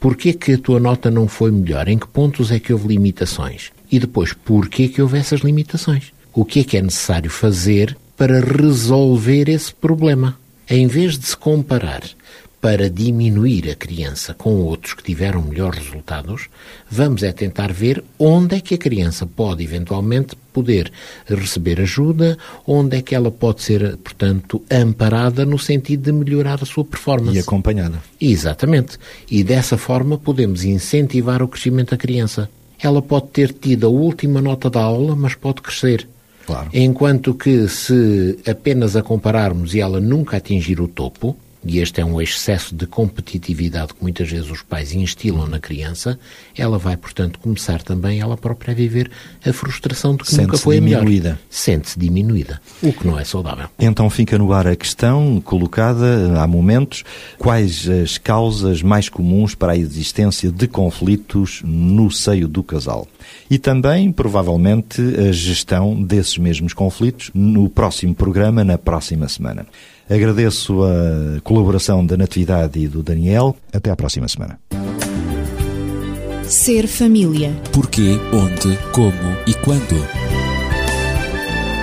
Porquê 0.00 0.32
que 0.32 0.52
a 0.52 0.58
tua 0.58 0.80
nota 0.80 1.10
não 1.12 1.26
foi 1.26 1.52
melhor? 1.52 1.88
Em 1.88 1.96
que 1.96 2.08
pontos 2.08 2.50
é 2.50 2.58
que 2.58 2.72
houve 2.72 2.88
limitações? 2.88 3.72
E 3.90 3.98
depois, 3.98 4.32
porquê 4.32 4.88
que 4.88 5.00
houve 5.00 5.18
essas 5.18 5.40
limitações? 5.40 6.12
O 6.34 6.44
que 6.44 6.60
é 6.60 6.64
que 6.64 6.76
é 6.76 6.82
necessário 6.82 7.30
fazer 7.30 7.96
para 8.16 8.40
resolver 8.40 9.48
esse 9.48 9.72
problema? 9.72 10.38
Em 10.68 10.86
vez 10.86 11.18
de 11.18 11.26
se 11.26 11.36
comparar 11.36 12.02
para 12.60 12.90
diminuir 12.90 13.70
a 13.70 13.76
criança 13.76 14.34
com 14.34 14.56
outros 14.56 14.94
que 14.94 15.02
tiveram 15.02 15.40
melhores 15.40 15.78
resultados, 15.78 16.48
vamos 16.90 17.22
é 17.22 17.30
tentar 17.30 17.72
ver 17.72 18.02
onde 18.18 18.56
é 18.56 18.60
que 18.60 18.74
a 18.74 18.78
criança 18.78 19.24
pode 19.24 19.62
eventualmente 19.62 20.34
poder 20.52 20.90
receber 21.28 21.80
ajuda, 21.80 22.36
onde 22.66 22.96
é 22.96 23.02
que 23.02 23.14
ela 23.14 23.30
pode 23.30 23.62
ser, 23.62 23.96
portanto, 23.98 24.62
amparada 24.70 25.44
no 25.44 25.58
sentido 25.58 26.02
de 26.04 26.12
melhorar 26.12 26.58
a 26.60 26.66
sua 26.66 26.84
performance. 26.84 27.36
E 27.36 27.40
acompanhada. 27.40 28.02
Exatamente. 28.20 28.98
E 29.30 29.44
dessa 29.44 29.76
forma 29.78 30.18
podemos 30.18 30.64
incentivar 30.64 31.42
o 31.42 31.48
crescimento 31.48 31.90
da 31.90 31.96
criança. 31.96 32.50
Ela 32.86 33.02
pode 33.02 33.26
ter 33.28 33.52
tido 33.52 33.86
a 33.86 33.90
última 33.90 34.40
nota 34.40 34.70
da 34.70 34.80
aula, 34.80 35.16
mas 35.16 35.34
pode 35.34 35.60
crescer. 35.60 36.08
Claro. 36.46 36.70
Enquanto 36.72 37.34
que 37.34 37.66
se 37.68 38.38
apenas 38.48 38.94
a 38.94 39.02
compararmos 39.02 39.74
e 39.74 39.80
ela 39.80 40.00
nunca 40.00 40.36
atingir 40.36 40.80
o 40.80 40.86
topo, 40.86 41.36
e 41.64 41.78
este 41.78 42.00
é 42.00 42.04
um 42.04 42.20
excesso 42.20 42.74
de 42.74 42.86
competitividade 42.86 43.94
que 43.94 44.02
muitas 44.02 44.30
vezes 44.30 44.50
os 44.50 44.62
pais 44.62 44.92
instilam 44.92 45.46
na 45.46 45.58
criança, 45.58 46.18
ela 46.56 46.78
vai, 46.78 46.96
portanto, 46.96 47.38
começar 47.38 47.82
também 47.82 48.20
ela 48.20 48.36
própria 48.36 48.72
a 48.72 48.74
viver 48.74 49.10
a 49.44 49.52
frustração 49.52 50.16
de 50.16 50.24
que 50.24 50.36
nunca 50.36 50.56
foi 50.56 50.78
a 50.78 50.80
melhor. 50.80 51.00
diminuída. 51.00 51.38
Sente-se 51.50 51.98
diminuída, 51.98 52.60
o 52.82 52.92
que 52.92 53.06
não 53.06 53.18
é 53.18 53.24
saudável. 53.24 53.68
Então 53.78 54.08
fica 54.10 54.38
no 54.38 54.52
ar 54.52 54.66
a 54.66 54.76
questão 54.76 55.40
colocada 55.40 56.40
há 56.40 56.46
momentos: 56.46 57.04
quais 57.38 57.88
as 57.88 58.18
causas 58.18 58.82
mais 58.82 59.08
comuns 59.08 59.54
para 59.54 59.72
a 59.72 59.76
existência 59.76 60.50
de 60.50 60.66
conflitos 60.66 61.62
no 61.64 62.10
seio 62.10 62.48
do 62.48 62.62
casal? 62.62 63.06
E 63.50 63.58
também, 63.58 64.12
provavelmente, 64.12 65.00
a 65.00 65.32
gestão 65.32 66.00
desses 66.00 66.38
mesmos 66.38 66.72
conflitos 66.72 67.30
no 67.34 67.68
próximo 67.68 68.14
programa, 68.14 68.64
na 68.64 68.78
próxima 68.78 69.28
semana. 69.28 69.66
Agradeço 70.08 70.84
a 70.84 71.40
colaboração 71.42 72.06
da 72.06 72.16
Natividade 72.16 72.78
e 72.78 72.86
do 72.86 73.02
Daniel. 73.02 73.56
Até 73.72 73.90
à 73.90 73.96
próxima 73.96 74.28
semana. 74.28 74.58
Ser 76.44 76.86
família. 76.86 77.52
Porquê, 77.72 78.16
onde, 78.32 78.78
como 78.92 79.36
e 79.48 79.54
quando. 79.54 79.96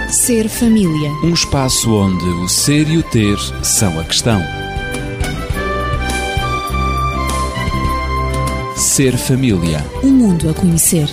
Ser 0.10 0.48
família. 0.48 1.10
Um 1.24 1.34
espaço 1.34 1.92
onde 1.94 2.24
o 2.24 2.48
ser 2.48 2.88
e 2.88 2.98
o 2.98 3.04
ter 3.04 3.38
são 3.62 4.00
a 4.00 4.04
questão. 4.06 4.40
Ser 8.78 9.18
família. 9.18 9.84
Um 10.02 10.12
mundo 10.12 10.50
a 10.50 10.54
conhecer. 10.54 11.10